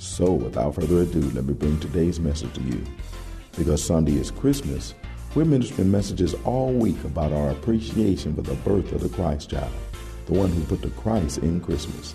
So, 0.00 0.32
without 0.32 0.76
further 0.76 1.02
ado, 1.02 1.20
let 1.34 1.44
me 1.44 1.52
bring 1.52 1.78
today's 1.78 2.18
message 2.18 2.54
to 2.54 2.62
you. 2.62 2.82
Because 3.58 3.84
Sunday 3.84 4.14
is 4.14 4.30
Christmas, 4.30 4.94
we're 5.34 5.44
ministering 5.44 5.90
messages 5.90 6.34
all 6.46 6.72
week 6.72 7.04
about 7.04 7.34
our 7.34 7.50
appreciation 7.50 8.34
for 8.34 8.40
the 8.40 8.54
birth 8.54 8.92
of 8.92 9.02
the 9.02 9.10
Christ 9.10 9.50
child, 9.50 9.70
the 10.24 10.32
one 10.32 10.48
who 10.52 10.64
put 10.64 10.80
the 10.80 10.88
Christ 10.88 11.40
in 11.40 11.60
Christmas. 11.60 12.14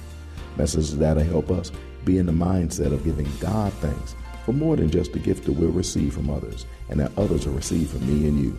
Messages 0.57 0.97
that'll 0.97 1.23
help 1.23 1.51
us 1.51 1.71
be 2.05 2.17
in 2.17 2.25
the 2.25 2.31
mindset 2.31 2.91
of 2.91 3.03
giving 3.03 3.29
God 3.39 3.71
thanks 3.73 4.15
for 4.45 4.53
more 4.53 4.75
than 4.75 4.89
just 4.89 5.13
the 5.13 5.19
gift 5.19 5.45
that 5.45 5.53
we'll 5.53 5.69
receive 5.69 6.15
from 6.15 6.31
others 6.31 6.65
and 6.89 6.99
that 6.99 7.15
others 7.19 7.45
will 7.45 7.53
receive 7.53 7.91
from 7.91 8.07
me 8.07 8.27
and 8.27 8.43
you. 8.43 8.57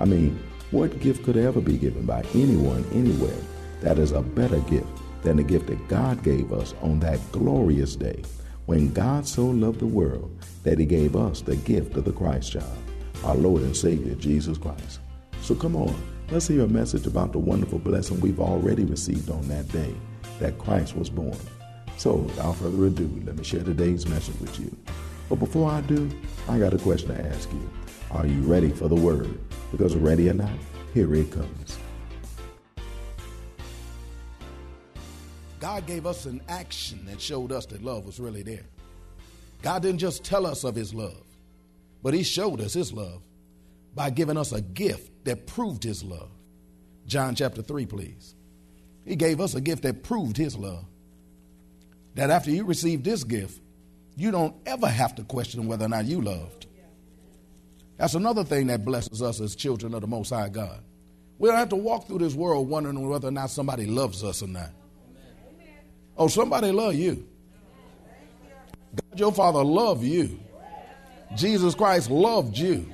I 0.00 0.06
mean, 0.06 0.42
what 0.72 0.98
gift 0.98 1.22
could 1.22 1.36
ever 1.36 1.60
be 1.60 1.78
given 1.78 2.04
by 2.04 2.24
anyone 2.34 2.84
anywhere 2.92 3.38
that 3.82 4.00
is 4.00 4.10
a 4.10 4.22
better 4.22 4.58
gift 4.62 4.88
than 5.22 5.36
the 5.36 5.44
gift 5.44 5.68
that 5.68 5.86
God 5.86 6.24
gave 6.24 6.52
us 6.52 6.74
on 6.82 6.98
that 6.98 7.20
glorious 7.30 7.94
day? 7.94 8.24
When 8.66 8.92
God 8.92 9.26
so 9.26 9.46
loved 9.46 9.80
the 9.80 9.86
world 9.86 10.36
that 10.64 10.78
he 10.78 10.86
gave 10.86 11.16
us 11.16 11.40
the 11.40 11.56
gift 11.56 11.96
of 11.96 12.04
the 12.04 12.12
Christ 12.12 12.52
child, 12.52 12.78
our 13.24 13.36
Lord 13.36 13.62
and 13.62 13.76
Savior, 13.76 14.14
Jesus 14.16 14.58
Christ. 14.58 15.00
So 15.40 15.54
come 15.54 15.76
on, 15.76 15.94
let's 16.30 16.48
hear 16.48 16.62
a 16.62 16.68
message 16.68 17.06
about 17.06 17.32
the 17.32 17.38
wonderful 17.38 17.78
blessing 17.78 18.20
we've 18.20 18.40
already 18.40 18.84
received 18.84 19.30
on 19.30 19.46
that 19.48 19.68
day 19.68 19.94
that 20.40 20.58
Christ 20.58 20.96
was 20.96 21.08
born. 21.08 21.38
So 21.96 22.16
without 22.16 22.56
further 22.56 22.86
ado, 22.86 23.22
let 23.24 23.36
me 23.36 23.44
share 23.44 23.62
today's 23.62 24.06
message 24.06 24.38
with 24.40 24.58
you. 24.58 24.76
But 25.28 25.36
before 25.36 25.70
I 25.70 25.80
do, 25.82 26.10
I 26.48 26.58
got 26.58 26.74
a 26.74 26.78
question 26.78 27.14
to 27.14 27.26
ask 27.26 27.50
you. 27.52 27.70
Are 28.10 28.26
you 28.26 28.40
ready 28.42 28.70
for 28.70 28.88
the 28.88 28.94
word? 28.94 29.38
Because 29.72 29.96
ready 29.96 30.28
or 30.28 30.34
not, 30.34 30.50
here 30.92 31.12
it 31.14 31.30
comes. 31.30 31.78
God 35.76 35.84
gave 35.84 36.06
us 36.06 36.24
an 36.24 36.40
action 36.48 37.04
that 37.04 37.20
showed 37.20 37.52
us 37.52 37.66
that 37.66 37.84
love 37.84 38.06
was 38.06 38.18
really 38.18 38.42
there. 38.42 38.64
God 39.60 39.82
didn't 39.82 39.98
just 39.98 40.24
tell 40.24 40.46
us 40.46 40.64
of 40.64 40.74
his 40.74 40.94
love, 40.94 41.22
but 42.02 42.14
he 42.14 42.22
showed 42.22 42.62
us 42.62 42.72
his 42.72 42.94
love 42.94 43.22
by 43.94 44.08
giving 44.08 44.38
us 44.38 44.52
a 44.52 44.62
gift 44.62 45.26
that 45.26 45.46
proved 45.46 45.84
his 45.84 46.02
love. 46.02 46.30
John 47.06 47.34
chapter 47.34 47.60
3, 47.60 47.84
please. 47.84 48.34
He 49.04 49.16
gave 49.16 49.38
us 49.38 49.54
a 49.54 49.60
gift 49.60 49.82
that 49.82 50.02
proved 50.02 50.38
his 50.38 50.56
love. 50.56 50.86
That 52.14 52.30
after 52.30 52.50
you 52.50 52.64
receive 52.64 53.04
this 53.04 53.22
gift, 53.22 53.60
you 54.16 54.30
don't 54.30 54.56
ever 54.64 54.88
have 54.88 55.14
to 55.16 55.24
question 55.24 55.66
whether 55.66 55.84
or 55.84 55.90
not 55.90 56.06
you 56.06 56.22
loved. 56.22 56.68
That's 57.98 58.14
another 58.14 58.44
thing 58.44 58.68
that 58.68 58.82
blesses 58.82 59.20
us 59.20 59.42
as 59.42 59.54
children 59.54 59.92
of 59.92 60.00
the 60.00 60.06
Most 60.06 60.30
High 60.30 60.48
God. 60.48 60.80
We 61.38 61.50
don't 61.50 61.58
have 61.58 61.68
to 61.68 61.76
walk 61.76 62.06
through 62.06 62.20
this 62.20 62.34
world 62.34 62.66
wondering 62.66 63.06
whether 63.06 63.28
or 63.28 63.30
not 63.30 63.50
somebody 63.50 63.84
loves 63.84 64.24
us 64.24 64.42
or 64.42 64.48
not. 64.48 64.70
Oh, 66.16 66.28
somebody 66.28 66.70
love 66.72 66.94
you. 66.94 67.26
God, 68.94 69.20
your 69.20 69.32
Father, 69.32 69.62
loved 69.62 70.02
you. 70.02 70.40
Jesus 71.34 71.74
Christ 71.74 72.10
loved 72.10 72.56
you. 72.56 72.90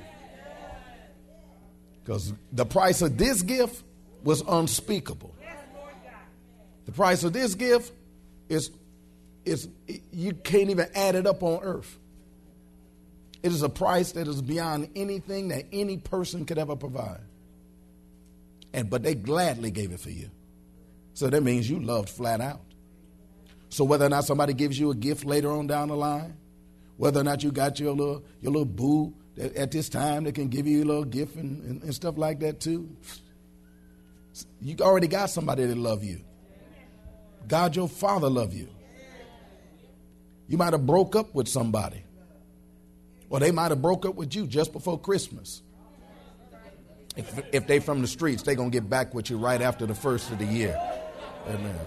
Because 2.03 2.33
the 2.51 2.65
price 2.65 3.01
of 3.01 3.17
this 3.17 3.41
gift 3.41 3.83
was 4.23 4.41
unspeakable. 4.41 5.33
The 6.85 6.91
price 6.91 7.23
of 7.23 7.31
this 7.31 7.55
gift 7.55 7.93
is, 8.49 8.71
is 9.45 9.69
you 10.11 10.33
can't 10.33 10.69
even 10.69 10.87
add 10.93 11.15
it 11.15 11.25
up 11.25 11.43
on 11.43 11.63
earth. 11.63 11.97
It 13.41 13.51
is 13.51 13.61
a 13.61 13.69
price 13.69 14.13
that 14.13 14.27
is 14.27 14.41
beyond 14.41 14.89
anything 14.95 15.49
that 15.49 15.65
any 15.71 15.97
person 15.97 16.45
could 16.45 16.57
ever 16.57 16.75
provide. 16.75 17.21
And 18.73 18.89
but 18.89 19.03
they 19.03 19.15
gladly 19.15 19.71
gave 19.71 19.91
it 19.91 19.99
for 19.99 20.09
you. 20.09 20.29
So 21.13 21.29
that 21.29 21.43
means 21.43 21.69
you 21.69 21.79
loved 21.79 22.09
flat 22.09 22.41
out. 22.41 22.61
So 23.73 23.83
whether 23.83 24.05
or 24.05 24.09
not 24.09 24.23
somebody 24.25 24.53
gives 24.53 24.79
you 24.79 24.91
a 24.91 24.95
gift 24.95 25.25
later 25.25 25.49
on 25.49 25.65
down 25.65 25.87
the 25.87 25.95
line, 25.95 26.37
whether 26.97 27.19
or 27.19 27.23
not 27.23 27.41
you 27.41 27.51
got 27.51 27.79
your 27.79 27.93
little 27.93 28.23
your 28.39 28.51
little 28.51 28.65
boo 28.65 29.15
at 29.35 29.71
this 29.71 29.89
time 29.89 30.25
that 30.25 30.35
can 30.35 30.47
give 30.47 30.67
you 30.67 30.83
a 30.83 30.85
little 30.85 31.05
gift 31.05 31.35
and, 31.37 31.63
and, 31.63 31.81
and 31.81 31.95
stuff 31.95 32.15
like 32.15 32.39
that 32.41 32.59
too. 32.59 32.95
You 34.61 34.75
already 34.79 35.07
got 35.07 35.31
somebody 35.31 35.65
that 35.65 35.75
love 35.75 36.03
you. 36.03 36.21
God, 37.47 37.75
your 37.75 37.89
father 37.89 38.29
love 38.29 38.53
you. 38.53 38.69
You 40.47 40.59
might 40.59 40.73
have 40.73 40.85
broke 40.85 41.15
up 41.15 41.33
with 41.33 41.47
somebody. 41.47 42.03
Or 43.27 43.39
they 43.39 43.49
might 43.49 43.71
have 43.71 43.81
broke 43.81 44.05
up 44.05 44.13
with 44.13 44.35
you 44.35 44.45
just 44.45 44.71
before 44.71 44.99
Christmas. 44.99 45.63
If, 47.17 47.41
if 47.51 47.65
they 47.65 47.79
from 47.79 48.01
the 48.01 48.07
streets, 48.07 48.43
they 48.43 48.53
going 48.53 48.69
to 48.69 48.79
get 48.79 48.87
back 48.87 49.15
with 49.15 49.31
you 49.31 49.39
right 49.39 49.63
after 49.63 49.87
the 49.87 49.95
first 49.95 50.31
of 50.31 50.37
the 50.37 50.45
year. 50.45 50.79
Amen. 51.47 51.79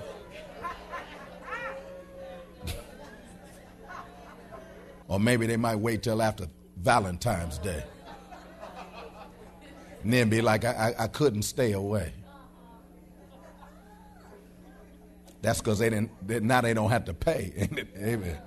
Or 5.09 5.21
maybe 5.21 5.47
they 5.47 5.57
might 5.57 5.77
wait 5.77 6.03
till 6.03 6.23
after 6.23 6.47
Valentine's 6.77 7.59
Day. 7.59 7.85
And 10.03 10.13
then 10.13 10.29
be 10.29 10.41
like, 10.41 10.65
I, 10.65 10.95
I, 10.99 11.05
I 11.05 11.07
couldn't 11.09 11.43
stay 11.43 11.73
away. 11.73 12.13
That's 15.43 15.61
because 15.61 15.79
they 15.79 15.91
didn't, 15.91 16.11
they, 16.27 16.41
now 16.41 16.61
they 16.61 16.75
don't 16.75 16.91
have 16.91 17.05
to 17.07 17.15
pay. 17.15 17.69
Amen. 17.97 18.39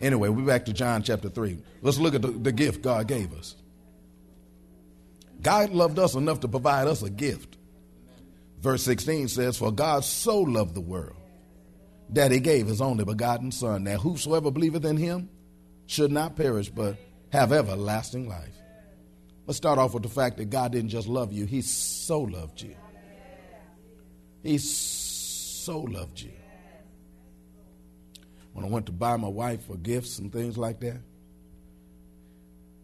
Anyway, 0.00 0.28
we're 0.28 0.46
back 0.46 0.64
to 0.66 0.72
John 0.72 1.02
chapter 1.02 1.28
3. 1.28 1.58
Let's 1.80 1.98
look 1.98 2.14
at 2.14 2.22
the, 2.22 2.28
the 2.28 2.52
gift 2.52 2.82
God 2.82 3.06
gave 3.06 3.32
us. 3.32 3.54
God 5.40 5.70
loved 5.70 5.98
us 5.98 6.14
enough 6.14 6.40
to 6.40 6.48
provide 6.48 6.88
us 6.88 7.02
a 7.02 7.10
gift. 7.10 7.56
Verse 8.60 8.82
16 8.82 9.28
says, 9.28 9.58
For 9.58 9.72
God 9.72 10.04
so 10.04 10.40
loved 10.40 10.74
the 10.74 10.80
world 10.80 11.16
that 12.10 12.30
he 12.30 12.40
gave 12.40 12.66
his 12.66 12.80
only 12.80 13.04
begotten 13.04 13.50
Son, 13.50 13.84
that 13.84 14.00
whosoever 14.00 14.50
believeth 14.50 14.84
in 14.84 14.96
him 14.96 15.28
should 15.86 16.12
not 16.12 16.36
perish, 16.36 16.68
but 16.68 16.96
have 17.30 17.52
everlasting 17.52 18.28
life. 18.28 18.54
Let's 19.46 19.56
start 19.56 19.78
off 19.78 19.94
with 19.94 20.02
the 20.02 20.08
fact 20.08 20.36
that 20.36 20.50
God 20.50 20.72
didn't 20.72 20.90
just 20.90 21.08
love 21.08 21.32
you, 21.32 21.46
He 21.46 21.62
so 21.62 22.20
loved 22.20 22.62
you. 22.62 22.76
He 24.42 24.58
so 24.58 25.80
loved 25.80 26.20
you. 26.20 26.32
When 28.52 28.64
I 28.64 28.68
went 28.68 28.86
to 28.86 28.92
buy 28.92 29.16
my 29.16 29.28
wife 29.28 29.64
for 29.66 29.76
gifts 29.76 30.18
and 30.18 30.32
things 30.32 30.58
like 30.58 30.80
that, 30.80 31.00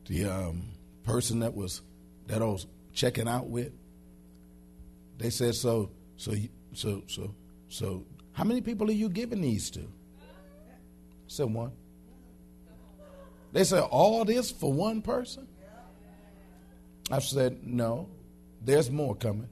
the 0.07 0.25
um, 0.25 0.63
person 1.05 1.41
that 1.41 1.55
was 1.55 1.83
that 2.27 2.41
I 2.41 2.47
was 2.47 2.67
checking 2.95 3.29
out 3.29 3.49
with, 3.49 3.73
they 5.19 5.31
said, 5.31 5.55
"So, 5.55 5.91
so, 6.17 6.33
so, 6.73 7.03
so, 7.07 7.35
so, 7.69 8.07
how 8.33 8.45
many 8.45 8.63
people 8.63 8.89
are 8.89 8.95
you 8.95 9.09
giving 9.09 9.43
these 9.43 9.71
to?" 9.73 9.81
I 9.81 9.85
said, 11.27 11.53
"One." 11.53 11.73
They 13.53 13.65
said, 13.65 13.83
All 13.83 14.25
this 14.25 14.51
for 14.51 14.73
one 14.73 15.03
person? 15.03 15.47
I 17.11 17.21
said, 17.21 17.67
No, 17.67 18.09
there's 18.63 18.91
more 18.91 19.15
coming. 19.15 19.49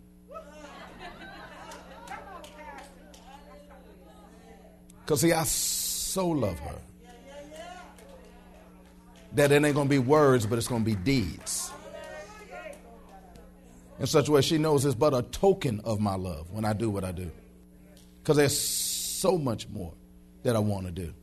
Because, 5.01 5.21
see, 5.21 5.33
I 5.33 5.45
so 5.45 6.27
love 6.27 6.59
her 6.59 6.79
that 9.35 9.53
it 9.53 9.65
ain't 9.65 9.75
going 9.75 9.87
to 9.87 9.91
be 9.91 9.99
words, 9.99 10.47
but 10.47 10.59
it's 10.59 10.67
going 10.67 10.83
to 10.83 10.85
be 10.85 10.97
deeds. 10.97 11.71
In 13.99 14.07
such 14.07 14.29
a 14.29 14.33
way, 14.33 14.41
she 14.41 14.59
knows 14.59 14.85
it's 14.85 14.95
but 14.95 15.15
a 15.15 15.23
token 15.23 15.81
of 15.85 16.01
my 16.01 16.17
love 16.17 16.51
when 16.51 16.65
I 16.65 16.73
do 16.73 16.91
what 16.91 17.05
I 17.05 17.13
do. 17.13 17.31
Because 18.19 18.37
there's 18.37 18.59
so 18.59 19.39
much 19.39 19.69
more 19.69 19.93
that 20.43 20.57
I 20.57 20.59
want 20.59 20.87
to 20.87 20.93
do. 20.93 21.15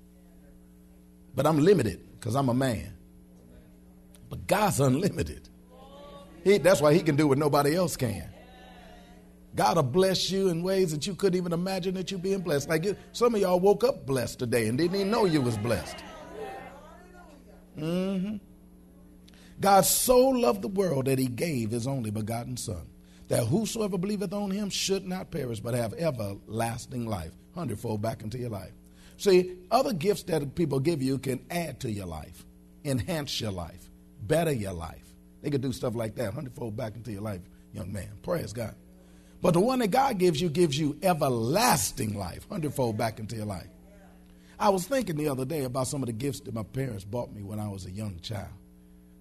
But 1.36 1.46
I'm 1.46 1.60
limited 1.60 2.00
because 2.24 2.38
I'm 2.38 2.48
a 2.48 2.54
man. 2.54 2.96
But 4.30 4.48
God's 4.48 4.80
unlimited. 4.80 5.50
He, 6.46 6.58
that's 6.58 6.80
why 6.80 6.94
He 6.94 7.02
can 7.02 7.18
do 7.18 7.28
what 7.28 7.38
nobody 7.38 7.75
else 7.75 7.98
can. 7.98 8.30
God 9.54 9.75
will 9.75 9.84
bless 9.84 10.31
you 10.31 10.48
in 10.48 10.64
ways 10.64 10.94
that 10.94 11.06
you 11.06 11.16
couldn't 11.16 11.38
even 11.38 11.52
imagine 11.52 11.96
that 11.96 12.12
you 12.12 12.18
being 12.18 12.40
blessed. 12.40 12.70
Like 12.70 12.86
some 13.12 13.36
of 13.36 13.42
y'all 13.42 13.60
woke 13.60 13.84
up 13.84 14.06
blessed 14.06 14.40
today 14.40 14.68
and 14.68 14.78
didn't 14.78 14.96
even 14.96 15.12
know 15.12 15.25
you 15.25 15.42
was 15.42 15.58
blessed. 15.58 15.98
Mm-hmm. 17.78 18.38
God 19.60 19.81
so 19.81 20.18
loved 20.30 20.62
the 20.62 20.70
world 20.70 21.06
that 21.06 21.20
he 21.20 21.28
gave 21.28 21.72
his 21.72 21.88
only 21.88 22.10
begotten 22.10 22.56
Son, 22.56 22.88
that 23.28 23.48
whosoever 23.48 23.98
believeth 23.98 24.31
on 24.31 24.50
him 24.50 24.70
should 24.70 25.06
not 25.06 25.30
perish, 25.30 25.60
but 25.60 25.74
have 25.74 25.94
everlasting 25.96 27.06
life. 27.06 27.34
Hundredfold 27.54 28.02
back 28.02 28.24
into 28.24 28.38
your 28.38 28.50
life. 28.50 28.72
See, 29.24 29.56
other 29.72 29.94
gifts 29.94 30.24
that 30.24 30.54
people 30.54 30.81
give 30.81 31.02
you 31.02 31.18
can 31.18 31.46
add 31.50 31.80
to 31.80 31.90
your 31.90 32.08
life, 32.08 32.46
enhance 32.84 33.40
your 33.40 33.54
life, 33.54 33.90
better 34.22 34.52
your 34.52 34.74
life. 34.74 35.06
They 35.42 35.50
could 35.50 35.62
do 35.62 35.72
stuff 35.72 35.96
like 35.96 36.16
that, 36.16 36.34
hundredfold 36.34 36.75
back 36.75 36.98
into 36.98 37.14
your 37.14 37.22
life, 37.22 37.40
young 37.72 37.94
man. 37.94 38.10
Praise 38.22 38.52
God. 38.52 38.75
But 39.42 39.54
the 39.54 39.62
one 39.62 39.80
that 39.80 39.92
God 39.92 40.18
gives 40.18 40.42
you 40.42 40.50
gives 40.50 40.78
you 40.78 41.00
everlasting 41.02 42.18
life, 42.20 42.46
hundredfold 42.50 42.98
back 42.98 43.18
into 43.18 43.38
your 43.38 43.46
life. 43.46 43.70
I 44.60 44.68
was 44.68 44.86
thinking 44.86 45.16
the 45.16 45.30
other 45.30 45.46
day 45.46 45.64
about 45.64 45.88
some 45.88 46.04
of 46.04 46.08
the 46.08 46.14
gifts 46.14 46.42
that 46.42 46.54
my 46.54 46.64
parents 46.64 47.06
bought 47.06 47.31
me 47.31 47.44
when 47.44 47.62
I 47.62 47.70
was 47.70 47.86
a 47.86 47.92
young 47.92 48.20
child. 48.20 48.52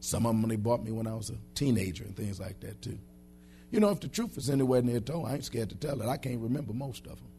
Some 0.01 0.27
of 0.27 0.33
them 0.33 0.51
they 0.51 0.57
bought 0.57 0.83
me 0.83 0.91
when 0.91 1.07
I 1.07 1.15
was 1.15 1.31
a 1.31 1.37
teenager 1.55 2.03
and 2.03 2.17
things 2.17 2.41
like 2.41 2.59
that 2.59 2.83
too. 2.83 2.99
You 3.71 3.79
know, 3.79 3.91
if 3.91 4.01
the 4.01 4.09
truth 4.09 4.37
is 4.37 4.51
anywhere 4.51 4.83
near 4.83 4.99
told, 4.99 5.29
I 5.29 5.35
ain't 5.35 5.45
scared 5.45 5.69
to 5.69 5.77
tell 5.77 6.03
it. 6.03 6.09
I 6.09 6.17
can't 6.17 6.41
remember 6.41 6.73
most 6.73 7.07
of 7.07 7.21
them. 7.21 7.31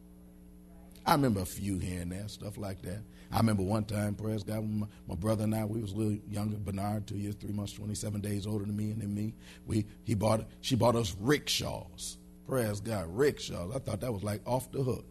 I 1.06 1.14
remember 1.14 1.42
a 1.42 1.46
few 1.46 1.80
here 1.80 2.02
and 2.02 2.12
there, 2.12 2.28
stuff 2.28 2.58
like 2.58 2.82
that. 2.84 3.02
I 3.32 3.38
remember 3.38 3.64
one 3.64 3.84
time, 3.84 4.16
praise 4.16 4.44
God, 4.44 4.64
my, 4.70 4.88
my, 5.08 5.16
brother 5.16 5.44
and 5.44 5.56
I, 5.56 5.66
we 5.66 5.82
was 5.82 5.92
a 5.92 5.96
little 5.96 6.18
younger, 6.30 6.58
Bernard, 6.58 7.08
two 7.08 7.18
years, 7.18 7.36
three 7.36 7.52
months, 7.52 7.74
27 7.74 8.22
days 8.22 8.46
older 8.46 8.66
than 8.66 8.76
me 8.76 8.92
and 8.92 9.14
me. 9.14 9.34
We, 9.66 9.86
he 10.04 10.14
bought, 10.14 10.46
she 10.62 10.76
bought 10.76 10.96
us 10.96 11.16
rickshaws. 11.20 12.18
Praise 12.48 12.80
God, 12.80 13.06
rickshaws. 13.10 13.76
I 13.76 13.80
thought 13.80 14.02
that 14.02 14.14
was 14.14 14.24
like 14.24 14.42
off 14.46 14.72
the 14.72 14.84
hook. 14.84 15.06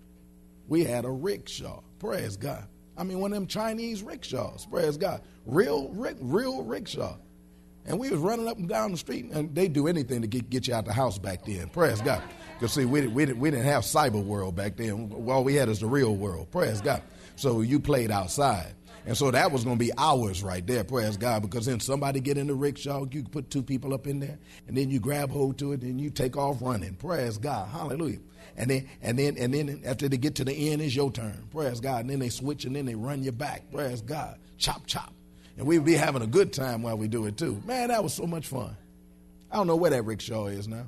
We 0.69 0.85
had 0.85 1.05
a 1.05 1.11
rickshaw. 1.11 1.81
Praise 1.99 2.37
God. 2.37 2.67
I 2.97 3.05
mean, 3.05 3.19
one 3.19 3.33
of 3.33 3.37
them 3.37 3.47
Chinese 3.47 4.03
rickshaws. 4.03 4.67
Praise 4.67 4.97
God. 4.97 5.23
Real, 5.45 5.89
real 5.91 6.63
rickshaw. 6.63 7.17
And 7.85 7.99
we 7.99 8.11
was 8.11 8.21
running 8.21 8.47
up 8.47 8.59
and 8.59 8.69
down 8.69 8.93
the 8.93 8.99
street, 8.99 9.25
and 9.33 9.53
they'd 9.55 9.73
do 9.73 9.89
anything 9.89 10.21
to 10.21 10.29
get, 10.29 10.49
get 10.49 10.69
you 10.69 10.75
out 10.75 10.85
the 10.85 10.93
house 10.93 11.19
back 11.19 11.45
then. 11.45 11.69
Praise 11.69 12.01
God. 12.01 12.23
Because, 12.63 12.75
see, 12.75 12.85
we, 12.85 13.09
we, 13.09 13.27
we 13.33 13.51
didn't 13.51 13.65
have 13.65 13.83
cyber 13.83 14.23
world 14.23 14.55
back 14.55 14.77
then. 14.77 15.13
All 15.27 15.43
we 15.43 15.57
had 15.57 15.69
is 15.69 15.81
the 15.81 15.89
real 15.89 16.15
world. 16.15 16.49
Praise 16.53 16.81
God. 16.81 17.03
So 17.35 17.61
you 17.61 17.81
played 17.81 18.13
outside. 18.13 18.75
And 19.05 19.17
so 19.17 19.33
that 19.33 19.51
was 19.51 19.65
going 19.65 19.81
to 19.81 19.85
be 19.85 19.91
ours 19.99 20.45
right 20.45 20.65
there, 20.65 20.85
praise 20.85 21.17
God, 21.17 21.43
because 21.43 21.67
then 21.67 21.81
somebody 21.81 22.21
get 22.21 22.39
in 22.39 22.47
the 22.47 22.55
rickshaw, 22.55 23.05
you 23.11 23.25
put 23.25 23.51
two 23.51 23.65
people 23.65 23.93
up 23.93 24.07
in 24.07 24.21
there, 24.21 24.39
and 24.69 24.77
then 24.77 24.91
you 24.91 25.01
grab 25.01 25.33
hold 25.33 25.59
to 25.59 25.73
it, 25.73 25.83
and 25.83 26.01
you 26.01 26.09
take 26.09 26.37
off 26.37 26.63
running. 26.63 26.95
Praise 26.95 27.37
God. 27.37 27.69
Hallelujah. 27.69 28.21
And 28.57 28.71
then 28.71 28.89
and 29.03 29.19
then 29.19 29.37
and 29.39 29.53
then 29.53 29.83
after 29.85 30.09
they 30.09 30.17
get 30.17 30.37
to 30.37 30.45
the 30.45 30.71
end, 30.71 30.83
it's 30.83 30.95
your 30.95 31.11
turn. 31.11 31.49
Praise 31.51 31.81
God. 31.81 32.03
And 32.03 32.11
then 32.11 32.21
they 32.21 32.29
switch 32.29 32.65
and 32.65 32.77
then 32.77 32.87
they 32.87 32.95
run 32.95 33.25
you 33.25 33.33
back. 33.33 33.73
Praise 33.73 34.03
God. 34.03 34.39
Chop 34.59 34.87
chop. 34.87 35.13
And 35.59 35.67
we'd 35.67 35.85
be 35.85 35.95
having 35.95 36.23
a 36.23 36.29
good 36.29 36.53
time 36.53 36.83
while 36.83 36.97
we 36.97 37.09
do 37.09 37.27
it 37.27 37.37
too. 37.37 37.61
Man, 37.67 37.89
that 37.89 38.05
was 38.05 38.15
so 38.15 38.25
much 38.25 38.47
fun. 38.47 38.77
I 39.51 39.57
don't 39.57 39.67
know 39.67 39.75
where 39.75 39.91
that 39.91 40.05
rickshaw 40.05 40.47
is 40.47 40.69
now. 40.69 40.87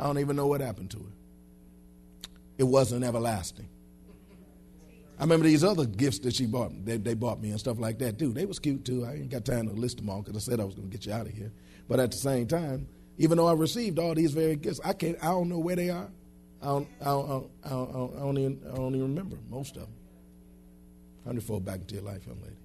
I 0.00 0.04
don't 0.04 0.18
even 0.18 0.34
know 0.34 0.46
what 0.46 0.62
happened 0.62 0.90
to 0.92 0.96
it. 0.96 2.30
It 2.56 2.64
wasn't 2.64 3.04
everlasting. 3.04 3.68
I 5.18 5.22
remember 5.24 5.46
these 5.46 5.62
other 5.62 5.84
gifts 5.84 6.20
that 6.20 6.34
she 6.34 6.46
bought. 6.46 6.72
They, 6.86 6.96
they 6.96 7.12
bought 7.12 7.42
me 7.42 7.50
and 7.50 7.60
stuff 7.60 7.78
like 7.78 7.98
that 7.98 8.18
too. 8.18 8.32
They 8.32 8.46
was 8.46 8.58
cute 8.58 8.86
too. 8.86 9.04
I 9.04 9.12
ain't 9.12 9.28
got 9.28 9.44
time 9.44 9.68
to 9.68 9.74
list 9.74 9.98
them 9.98 10.08
all 10.08 10.22
because 10.22 10.36
I 10.36 10.50
said 10.50 10.58
I 10.58 10.64
was 10.64 10.74
going 10.74 10.88
to 10.88 10.96
get 10.96 11.04
you 11.04 11.12
out 11.12 11.26
of 11.26 11.34
here. 11.34 11.52
But 11.86 12.00
at 12.00 12.12
the 12.12 12.16
same 12.16 12.46
time, 12.46 12.88
even 13.18 13.36
though 13.36 13.46
I 13.46 13.52
received 13.52 13.98
all 13.98 14.14
these 14.14 14.32
very 14.32 14.56
gifts, 14.56 14.80
I 14.82 14.94
can't. 14.94 15.18
I 15.22 15.26
don't 15.26 15.50
know 15.50 15.58
where 15.58 15.76
they 15.76 15.90
are. 15.90 16.08
I 16.62 16.66
don't. 16.66 16.88
I 17.02 17.04
don't, 17.04 17.50
I 17.62 17.68
don't, 17.68 18.16
I 18.16 18.20
don't 18.20 18.38
even. 18.38 18.60
I 18.72 18.76
don't 18.76 18.94
even 18.94 19.14
remember 19.14 19.36
most 19.50 19.76
of 19.76 19.82
them. 19.82 19.94
Hundredfold 21.26 21.66
back 21.66 21.80
into 21.80 21.96
your 21.96 22.04
life, 22.04 22.26
young 22.26 22.40
lady. 22.40 22.56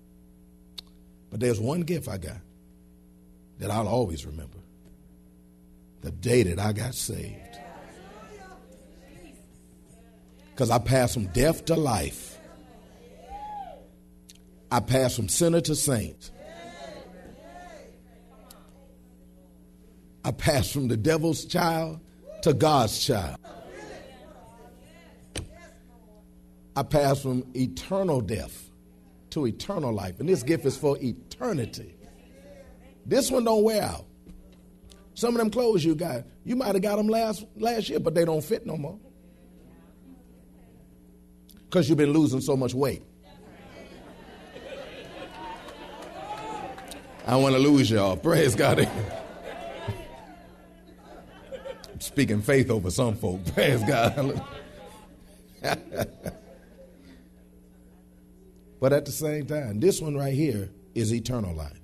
But 1.30 1.42
there's 1.42 1.60
one 1.60 1.82
gift 1.82 2.08
I 2.08 2.18
got 2.18 2.38
that 3.60 3.70
I'll 3.70 3.90
always 3.90 4.26
remember 4.26 4.60
the 6.06 6.12
day 6.12 6.44
that 6.44 6.60
I 6.60 6.72
got 6.72 6.94
saved. 6.94 7.58
Because 10.52 10.70
I 10.70 10.78
passed 10.78 11.16
from 11.16 11.26
death 11.28 11.66
to 11.66 11.76
life, 11.76 12.38
I 14.70 14.82
passed 14.82 15.16
from 15.16 15.30
sinner 15.30 15.62
to 15.62 15.76
saint. 15.76 16.30
I 20.24 20.30
passed 20.32 20.74
from 20.74 20.90
the 20.90 20.96
devil's 20.96 21.44
child 21.44 22.00
to 22.44 22.54
God's 22.54 23.04
child. 23.04 23.38
I 26.76 26.84
passed 26.84 27.24
from 27.24 27.46
eternal 27.56 28.22
death 28.22 28.70
to 29.32 29.48
eternal 29.48 29.92
life. 29.92 30.20
And 30.20 30.30
this 30.30 30.44
gift 30.44 30.66
is 30.66 30.78
for 30.78 31.00
eternity. 31.02 31.96
This 33.08 33.32
one 33.32 33.44
don't 33.44 33.64
wear 33.64 33.82
out. 33.82 34.06
Some 35.16 35.34
of 35.34 35.40
them 35.40 35.50
clothes 35.50 35.84
you 35.84 35.96
got, 35.96 36.24
you 36.44 36.56
might 36.56 36.76
have 36.76 36.82
got 36.82 36.98
them 36.98 37.08
last 37.08 37.46
last 37.56 37.90
year, 37.90 38.00
but 38.00 38.14
they 38.14 38.26
don't 38.26 38.44
fit 38.44 38.66
no 38.66 38.78
more. 38.78 39.00
Because 41.64 41.90
you've 41.90 41.98
been 41.98 42.14
losing 42.14 42.42
so 42.42 42.56
much 42.56 42.74
weight. 42.74 43.02
I 47.26 47.36
want 47.38 47.56
to 47.56 47.60
lose 47.60 47.90
y'all. 47.90 48.16
Praise 48.16 48.54
God. 48.56 48.88
speaking 52.00 52.42
faith 52.42 52.70
over 52.70 52.92
some 52.92 53.16
folk. 53.16 53.44
Praise 53.54 53.84
God. 53.84 54.42
But 58.78 58.94
at 58.94 59.06
the 59.06 59.12
same 59.12 59.48
time, 59.48 59.80
this 59.80 60.00
one 60.00 60.16
right 60.16 60.34
here 60.34 60.70
is 60.94 61.12
eternal 61.12 61.56
life. 61.56 61.80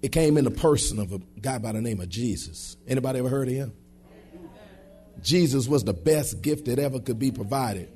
It 0.00 0.12
came 0.12 0.36
in 0.36 0.44
the 0.44 0.50
person 0.50 0.98
of 0.98 1.12
a 1.12 1.18
guy 1.40 1.58
by 1.58 1.72
the 1.72 1.80
name 1.80 2.00
of 2.00 2.08
Jesus. 2.08 2.76
Anybody 2.86 3.18
ever 3.18 3.28
heard 3.28 3.48
of 3.48 3.54
him? 3.54 3.72
Jesus 5.22 5.66
was 5.66 5.82
the 5.82 5.92
best 5.92 6.40
gift 6.42 6.66
that 6.66 6.78
ever 6.78 7.00
could 7.00 7.18
be 7.18 7.32
provided 7.32 7.88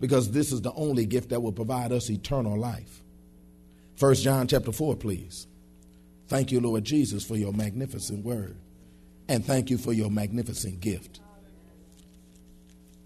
because 0.00 0.30
this 0.30 0.52
is 0.52 0.60
the 0.60 0.72
only 0.72 1.06
gift 1.06 1.30
that 1.30 1.40
will 1.40 1.52
provide 1.52 1.92
us 1.92 2.10
eternal 2.10 2.58
life. 2.58 3.02
First 3.96 4.24
John 4.24 4.46
chapter 4.46 4.72
4, 4.72 4.96
please. 4.96 5.46
Thank 6.28 6.52
you, 6.52 6.60
Lord 6.60 6.84
Jesus, 6.84 7.24
for 7.24 7.36
your 7.36 7.52
magnificent 7.52 8.24
word. 8.24 8.56
And 9.28 9.44
thank 9.44 9.70
you 9.70 9.78
for 9.78 9.92
your 9.92 10.10
magnificent 10.10 10.80
gift. 10.80 11.20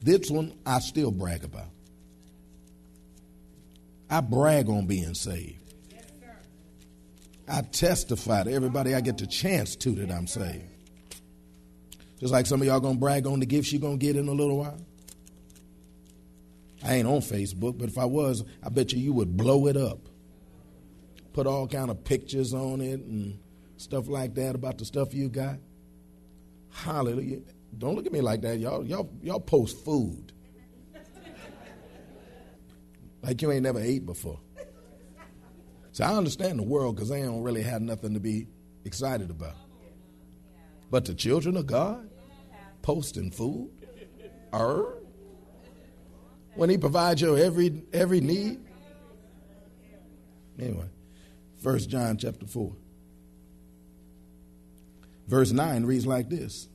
This 0.03 0.31
one 0.31 0.55
I 0.65 0.81
still 0.81 1.11
brag 1.11 1.45
about. 1.45 1.69
I 4.09 4.21
brag 4.21 4.69
on 4.69 4.87
being 4.87 5.15
saved. 5.15 5.66
I 7.49 7.63
testify 7.63 8.45
to 8.45 8.53
everybody 8.53 8.95
I 8.95 9.01
get 9.01 9.19
the 9.19 9.27
chance 9.27 9.77
to 9.77 9.91
that 9.97 10.11
I'm 10.11 10.27
saved. 10.27 10.65
Just 12.19 12.33
like 12.33 12.47
some 12.47 12.61
of 12.61 12.67
y'all 12.67 12.81
gonna 12.81 12.99
brag 12.99 13.27
on 13.27 13.41
the 13.41 13.47
gifts 13.47 13.73
you're 13.73 13.81
gonna 13.81 13.97
get 13.97 14.17
in 14.17 14.29
a 14.29 14.33
little 14.33 14.59
while. 14.59 14.81
I 16.83 16.95
ain't 16.95 17.07
on 17.07 17.21
Facebook, 17.21 17.79
but 17.79 17.89
if 17.89 17.99
I 17.99 18.05
was, 18.05 18.45
I 18.63 18.69
bet 18.69 18.93
you 18.93 18.99
you 18.99 19.13
would 19.13 19.37
blow 19.37 19.67
it 19.67 19.77
up. 19.77 19.99
Put 21.33 21.47
all 21.47 21.67
kind 21.69 21.91
of 21.91 22.05
pictures 22.05 22.55
on 22.55 22.81
it 22.81 23.01
and 23.01 23.39
stuff 23.77 24.09
like 24.09 24.35
that 24.35 24.55
about 24.55 24.79
the 24.79 24.85
stuff 24.85 25.13
you 25.13 25.29
got. 25.29 25.59
Hallelujah. 26.71 27.41
Don't 27.77 27.95
look 27.95 28.07
at 28.07 28.13
me 28.13 28.21
like 28.21 28.41
that. 28.43 28.59
Y'all, 28.59 28.85
y'all, 28.85 29.11
y'all 29.23 29.41
post 29.41 29.85
food 29.85 30.33
like 33.23 33.43
you 33.43 33.51
ain't 33.51 33.63
never 33.63 33.81
ate 33.81 34.07
before. 34.07 34.39
So 35.97 36.05
I 36.05 36.15
understand 36.15 36.59
the 36.59 36.63
world 36.63 36.95
because 36.95 37.09
they 37.09 37.23
don't 37.23 37.43
really 37.43 37.63
have 37.63 37.81
nothing 37.81 38.13
to 38.13 38.21
be 38.21 38.49
excited 38.85 39.31
about. 39.31 39.55
But 40.91 41.07
the 41.07 41.15
children 41.15 41.57
of 41.57 41.67
God 41.67 42.11
posting 42.83 43.31
food, 43.31 43.71
er, 44.53 44.99
when 46.55 46.69
He 46.69 46.77
provides 46.77 47.23
your 47.23 47.39
every 47.39 47.83
every 47.95 48.21
need. 48.21 48.61
Anyway, 50.59 50.91
First 51.63 51.89
John 51.89 52.19
chapter 52.19 52.47
four, 52.47 52.77
verse 55.27 55.51
nine 55.51 55.87
reads 55.87 56.07
like 56.07 56.29
this: 56.29 56.69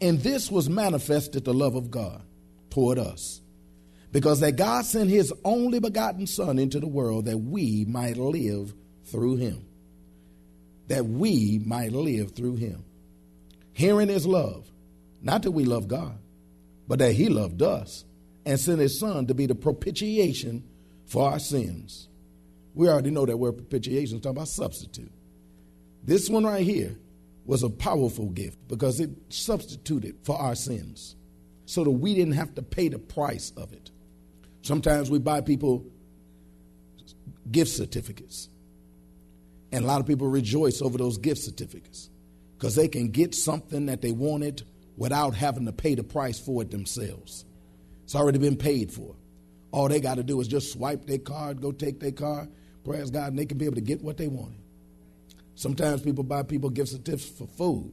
"In 0.00 0.18
this 0.18 0.50
was 0.50 0.68
manifested 0.68 1.46
the 1.46 1.54
love 1.54 1.76
of 1.76 1.90
God 1.90 2.20
toward 2.68 2.98
us." 2.98 3.40
Because 4.12 4.40
that 4.40 4.56
God 4.56 4.84
sent 4.84 5.10
his 5.10 5.32
only 5.44 5.78
begotten 5.78 6.26
Son 6.26 6.58
into 6.58 6.80
the 6.80 6.86
world 6.86 7.26
that 7.26 7.38
we 7.38 7.84
might 7.86 8.16
live 8.16 8.72
through 9.04 9.36
him. 9.36 9.66
That 10.88 11.06
we 11.06 11.60
might 11.64 11.92
live 11.92 12.34
through 12.34 12.56
him. 12.56 12.84
Herein 13.72 14.08
is 14.08 14.26
love. 14.26 14.70
Not 15.20 15.42
that 15.42 15.50
we 15.50 15.64
love 15.64 15.88
God, 15.88 16.16
but 16.86 17.00
that 17.00 17.12
he 17.12 17.28
loved 17.28 17.62
us 17.62 18.04
and 18.44 18.58
sent 18.58 18.80
his 18.80 18.98
Son 18.98 19.26
to 19.26 19.34
be 19.34 19.46
the 19.46 19.54
propitiation 19.54 20.64
for 21.06 21.30
our 21.30 21.38
sins. 21.38 22.08
We 22.74 22.88
already 22.88 23.10
know 23.10 23.26
that 23.26 23.36
word 23.36 23.56
propitiation 23.56 24.16
is 24.16 24.22
talking 24.22 24.36
about 24.36 24.48
substitute. 24.48 25.12
This 26.04 26.28
one 26.28 26.44
right 26.44 26.64
here 26.64 26.96
was 27.44 27.62
a 27.62 27.70
powerful 27.70 28.26
gift 28.26 28.68
because 28.68 29.00
it 29.00 29.10
substituted 29.28 30.16
for 30.22 30.36
our 30.36 30.54
sins 30.54 31.16
so 31.64 31.84
that 31.84 31.90
we 31.90 32.14
didn't 32.14 32.34
have 32.34 32.54
to 32.54 32.62
pay 32.62 32.88
the 32.88 32.98
price 32.98 33.52
of 33.56 33.72
it. 33.72 33.90
Sometimes 34.66 35.12
we 35.12 35.20
buy 35.20 35.42
people 35.42 35.84
gift 37.52 37.70
certificates, 37.70 38.48
and 39.70 39.84
a 39.84 39.86
lot 39.86 40.00
of 40.00 40.08
people 40.08 40.26
rejoice 40.26 40.82
over 40.82 40.98
those 40.98 41.18
gift 41.18 41.40
certificates 41.40 42.10
because 42.58 42.74
they 42.74 42.88
can 42.88 43.10
get 43.10 43.32
something 43.32 43.86
that 43.86 44.02
they 44.02 44.10
wanted 44.10 44.64
without 44.96 45.36
having 45.36 45.66
to 45.66 45.72
pay 45.72 45.94
the 45.94 46.02
price 46.02 46.40
for 46.40 46.62
it 46.62 46.72
themselves. 46.72 47.44
It's 48.02 48.16
already 48.16 48.38
been 48.40 48.56
paid 48.56 48.90
for. 48.90 49.14
All 49.70 49.88
they 49.88 50.00
got 50.00 50.16
to 50.16 50.24
do 50.24 50.40
is 50.40 50.48
just 50.48 50.72
swipe 50.72 51.06
their 51.06 51.18
card, 51.18 51.60
go 51.60 51.70
take 51.70 52.00
their 52.00 52.10
card, 52.10 52.48
praise 52.84 53.08
God, 53.08 53.28
and 53.28 53.38
they 53.38 53.46
can 53.46 53.58
be 53.58 53.66
able 53.66 53.76
to 53.76 53.80
get 53.80 54.02
what 54.02 54.16
they 54.16 54.26
wanted. 54.26 54.58
Sometimes 55.54 56.02
people 56.02 56.24
buy 56.24 56.42
people 56.42 56.70
gift 56.70 56.88
certificates 56.88 57.38
for 57.38 57.46
food, 57.46 57.92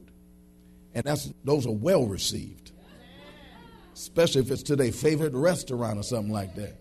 and 0.92 1.04
that's 1.04 1.32
those 1.44 1.68
are 1.68 1.72
well 1.72 2.08
received, 2.08 2.72
especially 3.94 4.42
if 4.42 4.50
it's 4.50 4.62
to 4.64 4.76
their 4.76 4.92
favorite 4.92 5.32
restaurant 5.32 5.98
or 5.98 6.02
something 6.02 6.32
like 6.32 6.54
that. 6.56 6.76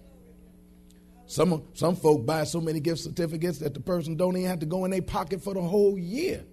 Some 1.25 1.63
some 1.73 1.95
folk 1.95 2.25
buy 2.25 2.43
so 2.43 2.59
many 2.59 2.79
gift 2.79 2.99
certificates 2.99 3.59
that 3.59 3.73
the 3.73 3.79
person 3.79 4.15
don't 4.15 4.35
even 4.35 4.49
have 4.49 4.59
to 4.59 4.65
go 4.65 4.85
in 4.85 4.91
their 4.91 5.01
pocket 5.01 5.41
for 5.41 5.53
the 5.53 5.61
whole 5.61 5.97
year 5.97 6.43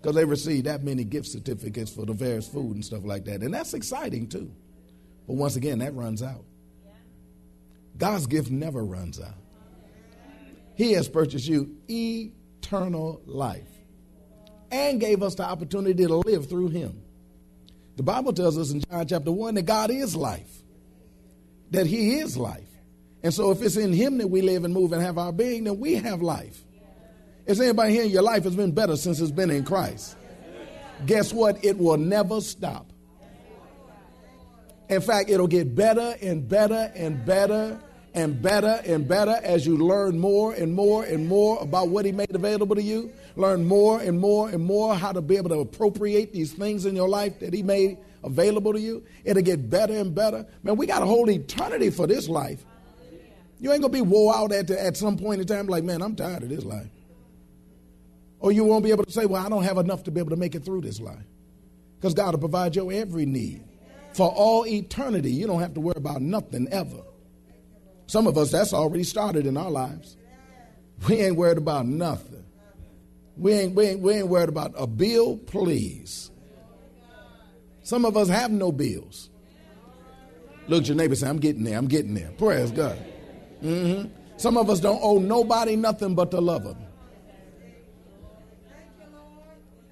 because 0.00 0.16
they 0.16 0.24
receive 0.24 0.64
that 0.64 0.82
many 0.82 1.04
gift 1.04 1.26
certificates 1.26 1.90
for 1.90 2.06
the 2.06 2.12
various 2.12 2.48
food 2.48 2.74
and 2.74 2.84
stuff 2.84 3.04
like 3.04 3.24
that. 3.24 3.42
And 3.42 3.52
that's 3.52 3.74
exciting 3.74 4.28
too. 4.28 4.50
But 5.26 5.34
once 5.34 5.56
again, 5.56 5.78
that 5.78 5.94
runs 5.94 6.22
out. 6.22 6.44
God's 7.96 8.26
gift 8.26 8.50
never 8.50 8.84
runs 8.84 9.20
out. 9.20 9.34
He 10.76 10.92
has 10.92 11.08
purchased 11.08 11.46
you 11.46 11.76
eternal 11.88 13.22
life 13.26 13.68
and 14.70 14.98
gave 14.98 15.22
us 15.22 15.36
the 15.36 15.44
opportunity 15.44 16.06
to 16.06 16.16
live 16.16 16.48
through 16.48 16.68
Him. 16.68 17.03
The 17.96 18.02
Bible 18.02 18.32
tells 18.32 18.58
us 18.58 18.70
in 18.70 18.80
John 18.80 19.06
chapter 19.06 19.30
1 19.30 19.54
that 19.54 19.62
God 19.62 19.90
is 19.90 20.16
life, 20.16 20.50
that 21.70 21.86
He 21.86 22.16
is 22.18 22.36
life. 22.36 22.68
And 23.22 23.32
so 23.32 23.50
if 23.50 23.62
it's 23.62 23.76
in 23.76 23.92
Him 23.92 24.18
that 24.18 24.28
we 24.28 24.42
live 24.42 24.64
and 24.64 24.74
move 24.74 24.92
and 24.92 25.02
have 25.02 25.16
our 25.16 25.32
being, 25.32 25.64
then 25.64 25.78
we 25.78 25.94
have 25.94 26.20
life. 26.20 26.62
Is 27.46 27.60
anybody 27.60 27.92
here 27.92 28.04
your 28.04 28.22
life 28.22 28.44
has 28.44 28.56
been 28.56 28.72
better 28.72 28.96
since 28.96 29.20
it's 29.20 29.30
been 29.30 29.50
in 29.50 29.64
Christ? 29.64 30.16
Guess 31.06 31.32
what? 31.32 31.64
It 31.64 31.78
will 31.78 31.96
never 31.96 32.40
stop. 32.40 32.90
In 34.88 35.00
fact, 35.00 35.30
it'll 35.30 35.46
get 35.46 35.74
better 35.74 36.16
and 36.20 36.48
better 36.48 36.92
and 36.94 37.24
better 37.24 37.80
and 38.12 38.40
better 38.40 38.80
and 38.84 39.08
better 39.08 39.38
as 39.42 39.66
you 39.66 39.76
learn 39.76 40.18
more 40.18 40.52
and 40.54 40.72
more 40.74 41.04
and 41.04 41.26
more 41.26 41.60
about 41.62 41.88
what 41.88 42.04
He 42.04 42.12
made 42.12 42.34
available 42.34 42.76
to 42.76 42.82
you. 42.82 43.12
Learn 43.36 43.64
more 43.64 44.00
and 44.00 44.18
more 44.18 44.48
and 44.48 44.64
more 44.64 44.94
how 44.94 45.12
to 45.12 45.20
be 45.20 45.36
able 45.36 45.50
to 45.50 45.60
appropriate 45.60 46.32
these 46.32 46.52
things 46.52 46.86
in 46.86 46.94
your 46.94 47.08
life 47.08 47.40
that 47.40 47.52
He 47.52 47.62
made 47.62 47.98
available 48.22 48.72
to 48.72 48.80
you. 48.80 49.04
It'll 49.24 49.42
get 49.42 49.68
better 49.68 49.94
and 49.94 50.14
better. 50.14 50.46
Man, 50.62 50.76
we 50.76 50.86
got 50.86 51.02
a 51.02 51.06
whole 51.06 51.28
eternity 51.28 51.90
for 51.90 52.06
this 52.06 52.28
life. 52.28 52.64
You 53.58 53.72
ain't 53.72 53.80
gonna 53.82 53.92
be 53.92 54.02
wore 54.02 54.34
out 54.34 54.52
at, 54.52 54.68
the, 54.68 54.80
at 54.80 54.96
some 54.96 55.16
point 55.16 55.40
in 55.40 55.46
time 55.46 55.66
like, 55.66 55.84
man, 55.84 56.02
I'm 56.02 56.14
tired 56.14 56.42
of 56.42 56.48
this 56.48 56.64
life. 56.64 56.88
Or 58.44 58.52
you 58.52 58.62
won't 58.64 58.84
be 58.84 58.90
able 58.90 59.04
to 59.04 59.10
say, 59.10 59.24
Well, 59.24 59.44
I 59.44 59.48
don't 59.48 59.62
have 59.62 59.78
enough 59.78 60.04
to 60.04 60.10
be 60.10 60.20
able 60.20 60.28
to 60.30 60.36
make 60.36 60.54
it 60.54 60.66
through 60.66 60.82
this 60.82 61.00
life. 61.00 61.24
Because 61.96 62.12
God 62.12 62.32
will 62.32 62.40
provide 62.40 62.76
your 62.76 62.92
every 62.92 63.24
need. 63.24 63.64
For 64.12 64.28
all 64.28 64.66
eternity, 64.66 65.32
you 65.32 65.46
don't 65.46 65.60
have 65.60 65.72
to 65.74 65.80
worry 65.80 65.96
about 65.96 66.20
nothing 66.20 66.68
ever. 66.70 67.00
Some 68.06 68.26
of 68.26 68.36
us, 68.36 68.50
that's 68.50 68.74
already 68.74 69.04
started 69.04 69.46
in 69.46 69.56
our 69.56 69.70
lives. 69.70 70.18
We 71.08 71.16
ain't 71.22 71.36
worried 71.36 71.56
about 71.56 71.86
nothing. 71.86 72.33
We 73.36 73.52
ain't, 73.52 73.74
we 73.74 73.86
ain't, 73.86 74.00
we 74.00 74.14
ain't 74.14 74.28
worried 74.28 74.48
about 74.48 74.74
a 74.76 74.86
bill, 74.86 75.36
please. 75.36 76.30
Some 77.82 78.04
of 78.04 78.16
us 78.16 78.28
have 78.28 78.50
no 78.50 78.72
bills. 78.72 79.30
Look 80.68 80.82
at 80.82 80.88
your 80.88 80.96
neighbor 80.96 81.14
say, 81.14 81.28
I'm 81.28 81.38
getting 81.38 81.64
there, 81.64 81.76
I'm 81.76 81.88
getting 81.88 82.14
there. 82.14 82.30
Praise 82.38 82.70
God. 82.70 82.98
Mm-hmm. 83.62 84.08
Some 84.36 84.56
of 84.56 84.70
us 84.70 84.80
don't 84.80 85.00
owe 85.02 85.18
nobody 85.18 85.76
nothing 85.76 86.14
but 86.14 86.30
to 86.30 86.40
love 86.40 86.64
of 86.64 86.78
them. 86.78 86.88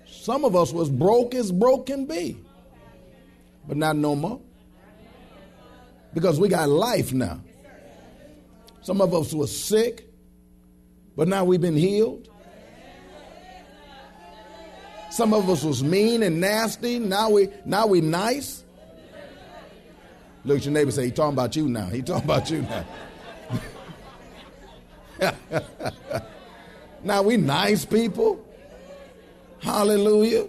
Some 0.06 0.44
of 0.44 0.54
us 0.54 0.72
was 0.72 0.88
broke 0.88 1.34
as 1.34 1.50
broke 1.50 1.86
can 1.86 2.06
be, 2.06 2.38
but 3.66 3.76
not 3.76 3.96
no 3.96 4.14
more. 4.14 4.40
Because 6.14 6.38
we 6.38 6.48
got 6.48 6.68
life 6.68 7.12
now. 7.12 7.40
Some 8.82 9.00
of 9.00 9.14
us 9.14 9.32
was 9.32 9.56
sick, 9.56 10.06
but 11.16 11.28
now 11.28 11.44
we've 11.44 11.60
been 11.60 11.76
healed. 11.76 12.28
Some 15.12 15.34
of 15.34 15.50
us 15.50 15.62
was 15.62 15.84
mean 15.84 16.22
and 16.22 16.40
nasty. 16.40 16.98
Now 16.98 17.28
we 17.28 17.50
now 17.66 17.86
we 17.86 18.00
nice. 18.00 18.64
Look 20.42 20.56
at 20.56 20.64
your 20.64 20.72
neighbor 20.72 20.90
say, 20.90 21.04
he 21.04 21.10
talking 21.10 21.34
about 21.34 21.54
you 21.54 21.68
now. 21.68 21.84
He 21.86 22.00
talking 22.00 22.24
about 22.24 22.50
you 22.50 22.62
now. 22.62 22.84
now 27.04 27.22
we 27.22 27.36
nice 27.36 27.84
people. 27.84 28.42
Hallelujah. 29.60 30.48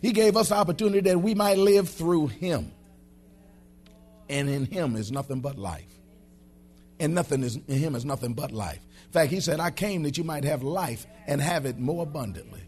He 0.00 0.12
gave 0.12 0.36
us 0.36 0.52
opportunity 0.52 1.00
that 1.00 1.18
we 1.18 1.34
might 1.34 1.58
live 1.58 1.88
through 1.88 2.28
him. 2.28 2.70
And 4.28 4.48
in 4.48 4.66
him 4.66 4.94
is 4.94 5.10
nothing 5.10 5.40
but 5.40 5.58
life. 5.58 5.90
And 7.04 7.14
nothing 7.14 7.42
is 7.42 7.56
in 7.56 7.78
him 7.78 7.94
is 7.94 8.06
nothing 8.06 8.32
but 8.32 8.50
life. 8.50 8.80
In 9.04 9.12
fact, 9.12 9.30
he 9.30 9.40
said, 9.40 9.60
I 9.60 9.70
came 9.70 10.04
that 10.04 10.16
you 10.16 10.24
might 10.24 10.44
have 10.44 10.62
life 10.62 11.06
and 11.26 11.38
have 11.38 11.66
it 11.66 11.78
more 11.78 12.02
abundantly. 12.02 12.62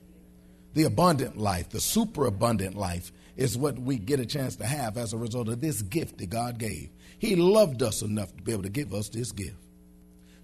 The 0.75 0.85
abundant 0.85 1.39
life, 1.39 1.71
the 1.71 1.81
super 1.81 2.27
abundant 2.27 2.77
life, 2.77 3.13
is 3.39 3.57
what 3.57 3.79
we 3.79 3.97
get 3.97 4.21
a 4.21 4.27
chance 4.27 4.57
to 4.57 4.67
have 4.67 4.99
as 4.99 5.15
a 5.15 5.17
result 5.17 5.49
of 5.49 5.63
this 5.63 5.81
gift 5.81 6.19
that 6.19 6.29
God 6.29 6.59
gave. 6.59 6.91
He 7.19 7.35
loved 7.35 7.83
us 7.83 8.03
enough 8.03 8.37
to 8.37 8.43
be 8.43 8.53
able 8.53 8.65
to 8.65 8.69
give 8.69 8.93
us 8.93 9.09
this 9.09 9.33
gift. 9.33 9.57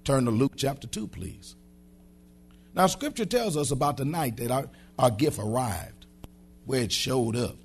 Turn 0.05 0.25
to 0.25 0.31
Luke 0.31 0.55
chapter 0.57 0.87
2, 0.87 1.07
please. 1.09 1.55
Now, 2.75 2.87
scripture 2.87 3.27
tells 3.27 3.59
us 3.59 3.73
about 3.73 3.99
the 3.99 4.07
night 4.07 4.39
that 4.39 4.51
our, 4.51 4.71
our 4.99 5.11
gift 5.11 5.39
arrived, 5.39 6.07
where 6.65 6.81
it 6.81 6.93
showed 6.93 7.37
up. 7.37 7.57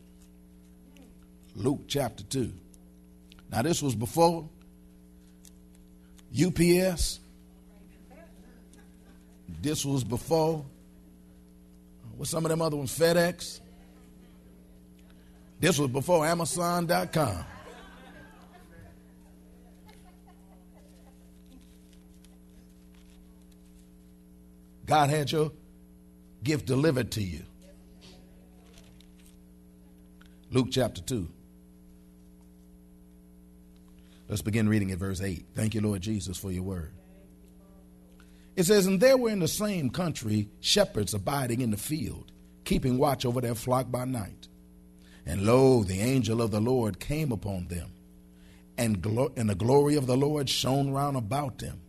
Luke 1.55 1.83
chapter 1.87 2.25
2. 2.25 2.51
Now, 3.49 3.61
this 3.61 3.81
was 3.81 3.95
before 3.95 4.49
UPS. 6.39 7.19
This 9.61 9.83
was 9.85 10.03
before, 10.03 10.65
uh, 12.03 12.07
what 12.15 12.27
some 12.27 12.45
of 12.45 12.49
them 12.49 12.61
other 12.61 12.77
ones, 12.77 12.97
FedEx. 12.97 13.59
This 15.59 15.79
was 15.79 15.89
before 15.89 16.25
Amazon.com. 16.25 17.45
God 24.85 25.09
had 25.09 25.31
your 25.31 25.51
gift 26.43 26.65
delivered 26.65 27.11
to 27.11 27.21
you. 27.21 27.43
Luke 30.49 30.67
chapter 30.71 31.01
2. 31.01 31.27
Let's 34.27 34.41
begin 34.41 34.67
reading 34.67 34.91
at 34.91 34.99
verse 34.99 35.21
8. 35.21 35.45
Thank 35.55 35.73
you, 35.73 35.81
Lord 35.81 36.01
Jesus, 36.01 36.37
for 36.37 36.51
your 36.51 36.63
word. 36.63 36.93
It 38.57 38.65
says, 38.65 38.85
And 38.87 38.99
there 38.99 39.17
were 39.17 39.29
in 39.29 39.39
the 39.39 39.47
same 39.47 39.89
country 39.89 40.49
shepherds 40.59 41.13
abiding 41.13 41.61
in 41.61 41.71
the 41.71 41.77
field, 41.77 42.31
keeping 42.65 42.97
watch 42.97 43.25
over 43.25 43.39
their 43.39 43.55
flock 43.55 43.89
by 43.89 44.03
night. 44.03 44.47
And 45.25 45.43
lo, 45.43 45.83
the 45.83 45.99
angel 45.99 46.41
of 46.41 46.51
the 46.51 46.59
Lord 46.59 46.99
came 46.99 47.31
upon 47.31 47.67
them, 47.67 47.91
and, 48.77 49.01
glo- 49.01 49.31
and 49.37 49.49
the 49.49 49.55
glory 49.55 49.95
of 49.95 50.07
the 50.07 50.17
Lord 50.17 50.49
shone 50.49 50.91
round 50.91 51.17
about 51.17 51.59
them, 51.59 51.79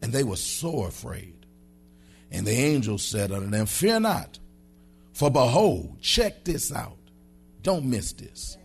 and 0.00 0.12
they 0.12 0.24
were 0.24 0.36
sore 0.36 0.88
afraid. 0.88 1.46
And 2.30 2.46
the 2.46 2.52
angel 2.52 2.98
said 2.98 3.32
unto 3.32 3.50
them, 3.50 3.66
Fear 3.66 4.00
not, 4.00 4.38
for 5.12 5.30
behold, 5.30 6.00
check 6.00 6.44
this 6.44 6.72
out. 6.72 6.98
Don't 7.62 7.84
miss 7.84 8.12
this. 8.12 8.56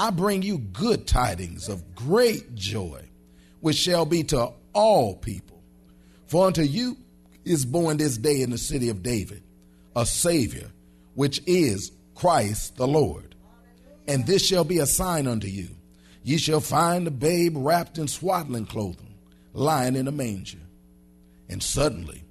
I 0.00 0.08
bring 0.08 0.40
you 0.40 0.56
good 0.56 1.06
tidings 1.06 1.68
of 1.68 1.94
great 1.94 2.54
joy, 2.54 3.04
which 3.60 3.76
shall 3.76 4.06
be 4.06 4.22
to 4.24 4.52
all 4.72 5.14
people. 5.14 5.62
For 6.24 6.46
unto 6.46 6.62
you 6.62 6.96
is 7.44 7.66
born 7.66 7.98
this 7.98 8.16
day 8.16 8.40
in 8.40 8.48
the 8.48 8.56
city 8.56 8.88
of 8.88 9.02
David 9.02 9.42
a 9.94 10.06
Savior, 10.06 10.70
which 11.16 11.42
is 11.46 11.92
Christ 12.14 12.76
the 12.76 12.88
Lord. 12.88 13.34
And 14.08 14.26
this 14.26 14.42
shall 14.46 14.64
be 14.64 14.78
a 14.78 14.86
sign 14.86 15.26
unto 15.26 15.48
you. 15.48 15.68
Ye 16.22 16.38
shall 16.38 16.60
find 16.60 17.06
the 17.06 17.10
babe 17.10 17.52
wrapped 17.54 17.98
in 17.98 18.08
swaddling 18.08 18.64
clothing, 18.64 19.18
lying 19.52 19.96
in 19.96 20.08
a 20.08 20.12
manger. 20.12 20.60
And 21.50 21.62
suddenly 21.62 22.24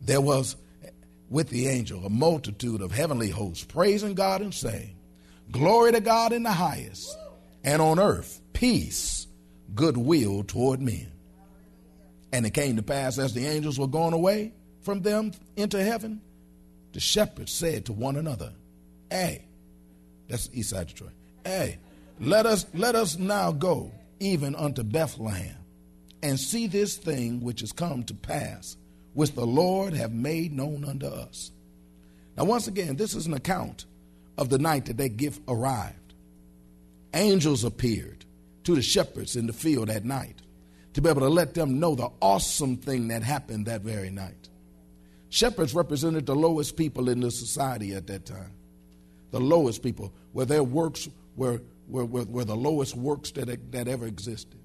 there 0.00 0.20
was 0.20 0.54
with 1.28 1.48
the 1.48 1.66
angel 1.66 2.06
a 2.06 2.10
multitude 2.10 2.80
of 2.80 2.92
heavenly 2.92 3.30
hosts 3.30 3.64
praising 3.64 4.14
God 4.14 4.40
and 4.40 4.54
saying, 4.54 4.97
Glory 5.50 5.92
to 5.92 6.00
God 6.00 6.32
in 6.32 6.42
the 6.42 6.52
highest, 6.52 7.16
and 7.64 7.80
on 7.80 7.98
earth 7.98 8.40
peace, 8.52 9.26
goodwill 9.74 10.42
toward 10.42 10.80
men. 10.80 11.12
And 12.32 12.44
it 12.44 12.50
came 12.50 12.76
to 12.76 12.82
pass 12.82 13.18
as 13.18 13.32
the 13.32 13.46
angels 13.46 13.78
were 13.78 13.86
going 13.86 14.12
away 14.12 14.52
from 14.82 15.02
them 15.02 15.32
into 15.56 15.82
heaven, 15.82 16.20
the 16.92 17.00
shepherds 17.00 17.52
said 17.52 17.86
to 17.86 17.92
one 17.92 18.16
another, 18.16 18.52
Hey, 19.10 19.46
that's 20.28 20.50
east 20.52 20.70
side 20.70 20.88
Detroit. 20.88 21.12
Hey, 21.44 21.78
let 22.20 22.46
us 22.46 22.66
let 22.74 22.94
us 22.94 23.16
now 23.16 23.52
go 23.52 23.92
even 24.20 24.54
unto 24.54 24.82
Bethlehem 24.82 25.56
and 26.22 26.38
see 26.38 26.66
this 26.66 26.96
thing 26.96 27.40
which 27.40 27.62
is 27.62 27.72
come 27.72 28.02
to 28.04 28.14
pass, 28.14 28.76
which 29.14 29.32
the 29.32 29.46
Lord 29.46 29.94
have 29.94 30.12
made 30.12 30.52
known 30.52 30.84
unto 30.84 31.06
us. 31.06 31.52
Now, 32.36 32.44
once 32.44 32.66
again, 32.66 32.96
this 32.96 33.14
is 33.14 33.26
an 33.26 33.34
account 33.34 33.86
of 34.38 34.48
the 34.48 34.58
night 34.58 34.86
that 34.86 34.96
that 34.96 35.16
gift 35.16 35.42
arrived. 35.48 36.14
Angels 37.12 37.64
appeared 37.64 38.24
to 38.64 38.74
the 38.74 38.82
shepherds 38.82 39.36
in 39.36 39.46
the 39.46 39.52
field 39.52 39.90
at 39.90 40.04
night 40.04 40.40
to 40.94 41.02
be 41.02 41.10
able 41.10 41.20
to 41.20 41.28
let 41.28 41.54
them 41.54 41.80
know 41.80 41.94
the 41.94 42.08
awesome 42.22 42.76
thing 42.76 43.08
that 43.08 43.22
happened 43.22 43.66
that 43.66 43.82
very 43.82 44.10
night. 44.10 44.48
Shepherds 45.28 45.74
represented 45.74 46.24
the 46.24 46.34
lowest 46.34 46.76
people 46.76 47.08
in 47.08 47.20
the 47.20 47.30
society 47.30 47.94
at 47.94 48.06
that 48.06 48.24
time. 48.24 48.52
The 49.30 49.40
lowest 49.40 49.82
people, 49.82 50.14
where 50.32 50.46
their 50.46 50.62
works 50.62 51.08
were, 51.36 51.60
were, 51.88 52.04
were, 52.04 52.24
were 52.24 52.44
the 52.44 52.56
lowest 52.56 52.96
works 52.96 53.30
that, 53.32 53.72
that 53.72 53.88
ever 53.88 54.06
existed. 54.06 54.58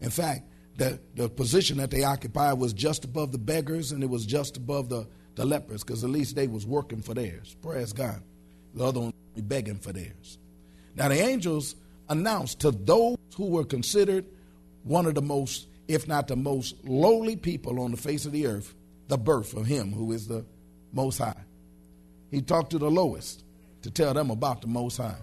In 0.00 0.10
fact, 0.10 0.42
the, 0.76 0.98
the 1.14 1.28
position 1.28 1.78
that 1.78 1.90
they 1.90 2.02
occupied 2.02 2.58
was 2.58 2.72
just 2.72 3.04
above 3.04 3.32
the 3.32 3.38
beggars 3.38 3.92
and 3.92 4.02
it 4.02 4.10
was 4.10 4.26
just 4.26 4.56
above 4.56 4.88
the, 4.88 5.06
the 5.36 5.44
lepers 5.44 5.84
because 5.84 6.02
at 6.02 6.10
least 6.10 6.34
they 6.34 6.48
was 6.48 6.66
working 6.66 7.00
for 7.00 7.14
theirs. 7.14 7.56
Praise 7.62 7.92
God. 7.92 8.20
The 8.74 8.84
other 8.84 9.00
one 9.00 9.12
be 9.34 9.42
begging 9.42 9.78
for 9.78 9.92
theirs. 9.92 10.38
Now 10.94 11.08
the 11.08 11.20
angels 11.20 11.74
announced 12.08 12.60
to 12.60 12.70
those 12.70 13.16
who 13.36 13.46
were 13.46 13.64
considered 13.64 14.26
one 14.82 15.06
of 15.06 15.14
the 15.14 15.22
most, 15.22 15.66
if 15.88 16.06
not 16.06 16.28
the 16.28 16.36
most 16.36 16.76
lowly 16.84 17.36
people 17.36 17.80
on 17.80 17.90
the 17.90 17.96
face 17.96 18.26
of 18.26 18.32
the 18.32 18.46
earth, 18.46 18.74
the 19.08 19.18
birth 19.18 19.54
of 19.54 19.66
him 19.66 19.92
who 19.92 20.12
is 20.12 20.28
the 20.28 20.44
most 20.92 21.18
high. 21.18 21.44
He 22.30 22.42
talked 22.42 22.70
to 22.70 22.78
the 22.78 22.90
lowest 22.90 23.44
to 23.82 23.90
tell 23.90 24.14
them 24.14 24.30
about 24.30 24.60
the 24.60 24.66
most 24.66 24.96
high. 24.96 25.16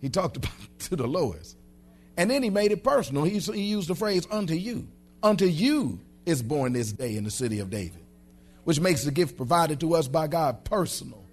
He 0.00 0.08
talked 0.08 0.36
about 0.38 0.78
to 0.80 0.96
the 0.96 1.06
lowest. 1.06 1.56
And 2.16 2.30
then 2.30 2.42
he 2.42 2.50
made 2.50 2.72
it 2.72 2.82
personal. 2.82 3.22
He, 3.24 3.38
he 3.38 3.62
used 3.62 3.88
the 3.88 3.94
phrase, 3.94 4.26
unto 4.30 4.54
you. 4.54 4.88
Unto 5.22 5.46
you 5.46 6.00
is 6.26 6.42
born 6.42 6.72
this 6.72 6.92
day 6.92 7.16
in 7.16 7.24
the 7.24 7.30
city 7.30 7.60
of 7.60 7.70
David, 7.70 8.04
which 8.64 8.80
makes 8.80 9.04
the 9.04 9.10
gift 9.10 9.36
provided 9.36 9.80
to 9.80 9.94
us 9.94 10.08
by 10.08 10.26
God 10.26 10.64
personal, 10.64 11.24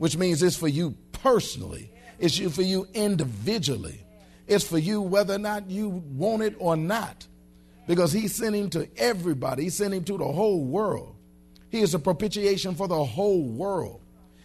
which 0.00 0.16
means 0.16 0.42
it's 0.42 0.56
for 0.56 0.66
you 0.66 0.96
personally, 1.12 1.92
it's 2.18 2.38
for 2.38 2.62
you 2.62 2.88
individually, 2.94 4.02
it's 4.46 4.66
for 4.66 4.78
you 4.78 5.02
whether 5.02 5.34
or 5.34 5.38
not 5.38 5.70
you 5.70 5.90
want 5.90 6.40
it 6.42 6.56
or 6.58 6.74
not, 6.74 7.26
because 7.86 8.10
he 8.10 8.26
sent 8.26 8.56
him 8.56 8.70
to 8.70 8.88
everybody, 8.96 9.64
he 9.64 9.68
sent 9.68 9.92
him 9.92 10.02
to 10.02 10.16
the 10.16 10.24
whole 10.24 10.64
world. 10.64 11.16
He 11.68 11.82
is 11.82 11.92
a 11.92 11.98
propitiation 11.98 12.74
for 12.74 12.88
the 12.88 13.04
whole 13.04 13.42
world. 13.42 14.00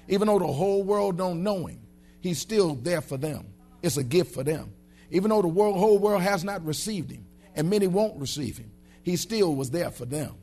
Even 0.10 0.28
though 0.28 0.40
the 0.40 0.46
whole 0.46 0.84
world 0.84 1.18
don't 1.18 1.42
know 1.42 1.68
him, 1.68 1.80
he's 2.20 2.38
still 2.38 2.76
there 2.76 3.00
for 3.00 3.16
them. 3.16 3.46
It's 3.82 3.96
a 3.96 4.04
gift 4.04 4.34
for 4.34 4.44
them. 4.44 4.74
Even 5.10 5.30
though 5.30 5.42
the 5.42 5.48
world, 5.48 5.78
whole 5.78 6.00
world 6.00 6.22
has 6.22 6.44
not 6.44 6.66
received 6.66 7.10
him, 7.10 7.26
and 7.56 7.70
many 7.70 7.88
won't 7.88 8.20
receive 8.20 8.58
him, 8.58 8.74
he 9.04 9.16
still 9.16 9.56
was 9.56 9.72
there 9.72 9.90
for 9.90 10.04
them. 10.04 10.36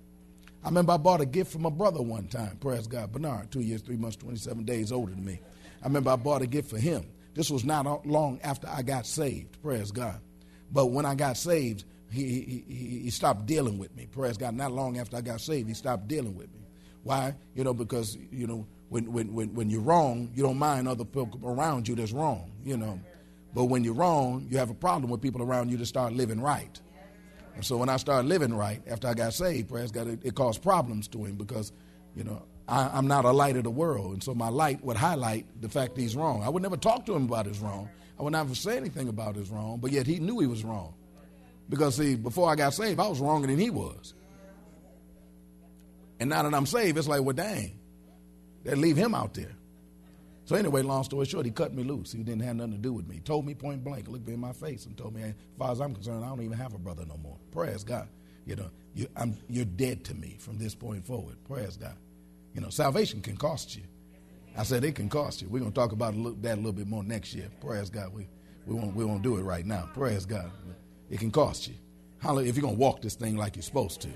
I 0.65 0.69
remember 0.69 0.93
I 0.93 0.97
bought 0.97 1.21
a 1.21 1.27
gift 1.27 1.51
from 1.53 1.67
a 1.67 1.71
brother 1.71 2.03
one 2.03 2.29
time, 2.29 2.57
praise 2.59 2.87
God, 2.87 3.13
Bernard, 3.13 3.51
two 3.51 3.61
years, 3.61 3.83
three 3.83 3.97
months, 3.97 4.17
27 4.17 4.65
days 4.65 4.93
older 4.93 5.13
than 5.13 5.25
me. 5.25 5.41
I 5.83 5.87
remember 5.87 6.11
I 6.11 6.17
bought 6.17 6.43
a 6.43 6.47
gift 6.47 6.71
for 6.71 6.79
him. 6.79 7.05
This 7.35 7.51
was 7.51 7.65
not 7.65 8.07
long 8.07 8.39
after 8.43 8.69
I 8.69 8.83
got 8.83 9.07
saved, 9.07 9.61
praise 9.63 9.91
God. 9.91 10.21
But 10.71 10.87
when 10.87 11.05
I 11.05 11.15
got 11.15 11.37
saved, 11.37 11.85
he, 12.11 12.65
he, 12.69 13.01
he 13.05 13.11
stopped 13.11 13.47
dealing 13.47 13.79
with 13.79 13.95
me, 13.97 14.07
praise 14.07 14.37
God. 14.37 14.55
Not 14.55 14.71
long 14.71 14.99
after 14.99 15.17
I 15.17 15.21
got 15.21 15.41
saved, 15.41 15.67
he 15.67 15.75
stopped 15.75 16.07
dealing 16.07 16.37
with 16.37 16.53
me. 16.53 16.61
Why? 17.03 17.35
You 17.55 17.65
know, 17.65 17.75
because, 17.75 18.17
you 18.31 18.47
know, 18.47 18.67
when, 18.89 19.13
when, 19.13 19.35
when, 19.35 19.55
when 19.55 19.71
you're 19.71 19.81
wrong, 19.81 20.31
you 20.35 20.43
don't 20.43 20.59
mind 20.59 20.87
other 20.87 21.05
people 21.05 21.41
around 21.43 21.89
you 21.89 21.97
that's 21.97 22.13
wrong, 22.13 22.53
you 22.65 22.77
know. 22.77 23.01
But 23.55 23.65
when 23.65 23.83
you're 23.83 23.95
wrong, 23.95 24.47
you 24.51 24.59
have 24.59 24.71
a 24.71 24.75
problem 24.75 25.11
with 25.11 25.21
people 25.21 25.43
around 25.43 25.71
you 25.71 25.79
to 25.79 25.87
start 25.87 26.13
living 26.13 26.41
right. 26.41 26.81
And 27.55 27.65
so 27.65 27.77
when 27.77 27.89
I 27.89 27.97
started 27.97 28.29
living 28.29 28.55
right 28.55 28.83
after 28.89 29.09
I 29.09 29.15
got 29.15 29.35
saved, 29.35 29.69
praise 29.69 29.91
God, 29.91 30.09
it, 30.09 30.21
it 30.23 30.35
caused 30.35 30.63
problems 30.63 31.09
to 31.09 31.25
him 31.25 31.37
because, 31.37 31.73
you 32.15 32.25
know, 32.25 32.43
I, 32.69 32.99
am 32.99 33.07
not 33.07 33.25
a 33.25 33.31
light 33.31 33.57
of 33.57 33.65
the 33.65 33.71
world. 33.71 34.15
And 34.15 34.23
so 34.23 34.35
my 34.35 34.49
light 34.49 34.83
would 34.85 34.97
highlight 34.97 35.47
the 35.61 35.69
fact 35.69 35.97
he's 35.97 36.17
wrong. 36.17 36.43
I 36.43 36.49
would 36.49 36.63
never 36.63 36.77
talk 36.77 37.07
to 37.07 37.15
him 37.15 37.25
about 37.25 37.47
his 37.47 37.59
wrong. 37.59 37.89
I 38.19 38.23
would 38.23 38.33
never 38.33 38.55
say 38.55 38.77
anything 38.77 39.09
about 39.09 39.37
his 39.37 39.51
wrong, 39.51 39.79
but 39.79 39.91
yet 39.91 40.07
he 40.07 40.19
knew 40.19 40.39
he 40.39 40.47
was 40.47 40.65
wrong. 40.65 40.95
Because, 41.69 41.97
see, 41.97 42.17
before 42.17 42.51
I 42.51 42.55
got 42.55 42.75
saved, 42.75 43.01
I 43.01 43.07
was 43.07 43.21
wronger 43.21 43.47
than 43.47 43.59
he 43.59 43.71
was. 43.71 44.15
And 46.21 46.31
now 46.31 46.43
that 46.43 46.55
I'm 46.55 46.67
saved, 46.67 46.99
it's 46.99 47.09
like, 47.09 47.23
well, 47.23 47.35
dang, 47.35 47.79
they 48.65 48.75
leave 48.75 48.97
him 48.97 49.15
out 49.15 49.35
there. 49.35 49.57
So 50.53 50.59
anyway, 50.59 50.83
long 50.83 51.03
story 51.03 51.25
short, 51.25 51.47
he 51.47 51.51
cut 51.51 51.73
me 51.73 51.83
loose. 51.83 52.13
He 52.13 52.23
didn't 52.23 52.43
have 52.43 52.57
nothing 52.57 52.73
to 52.73 52.79
do 52.79 52.93
with 52.93 53.09
me. 53.09 53.15
He 53.15 53.21
told 53.23 53.47
me 53.47 53.55
point 53.55 53.83
blank, 53.83 54.07
looked 54.07 54.27
me 54.27 54.35
in 54.35 54.41
my 54.41 54.53
face, 54.53 54.85
and 54.85 54.95
told 54.99 55.15
me, 55.15 55.23
as 55.23 55.33
far 55.57 55.73
as 55.73 55.81
I'm 55.81 55.95
concerned, 55.95 56.23
I 56.23 56.29
don't 56.29 56.43
even 56.43 56.59
have 56.59 56.75
a 56.75 56.79
brother 56.79 57.07
no 57.09 57.17
more. 57.17 57.39
Praise 57.51 57.83
God. 57.83 58.07
You 58.45 58.57
know, 58.57 58.71
you, 58.95 59.09
you're 59.49 59.65
dead 59.65 60.05
to 60.05 60.15
me 60.15 60.37
from 60.39 60.59
this 60.59 60.75
point 60.75 61.07
forward. 61.07 61.37
Praise 61.49 61.79
God. 61.79 61.97
You 62.55 62.61
know, 62.61 62.69
salvation 62.69 63.23
can 63.23 63.35
cost 63.39 63.75
you. 63.77 63.83
I 64.55 64.65
said 64.65 64.85
it 64.85 64.95
can 64.95 65.09
cost 65.09 65.41
you. 65.41 65.49
We're 65.49 65.61
going 65.61 65.73
to 65.73 65.75
talk 65.75 65.93
about 65.93 66.13
that 66.43 66.53
a 66.53 66.57
little 66.57 66.73
bit 66.73 66.87
more 66.87 67.03
next 67.03 67.33
year. 67.33 67.49
Praise 67.63 67.89
God. 67.89 68.13
We, 68.13 68.29
we, 68.67 68.75
won't, 68.75 68.95
we 68.95 69.07
won't 69.07 69.23
do 69.23 69.39
it 69.39 69.45
right 69.45 69.65
now. 69.65 69.89
Praise 69.95 70.27
God. 70.27 70.51
It 71.09 71.19
can 71.19 71.31
cost 71.31 71.67
you. 71.67 71.77
Hallelujah. 72.19 72.51
If 72.51 72.57
you're 72.57 72.63
going 72.63 72.75
to 72.75 72.81
walk 72.81 73.01
this 73.01 73.15
thing 73.15 73.39
like 73.39 73.57
you're 73.57 73.63
supposed 73.63 74.03
to. 74.03 74.11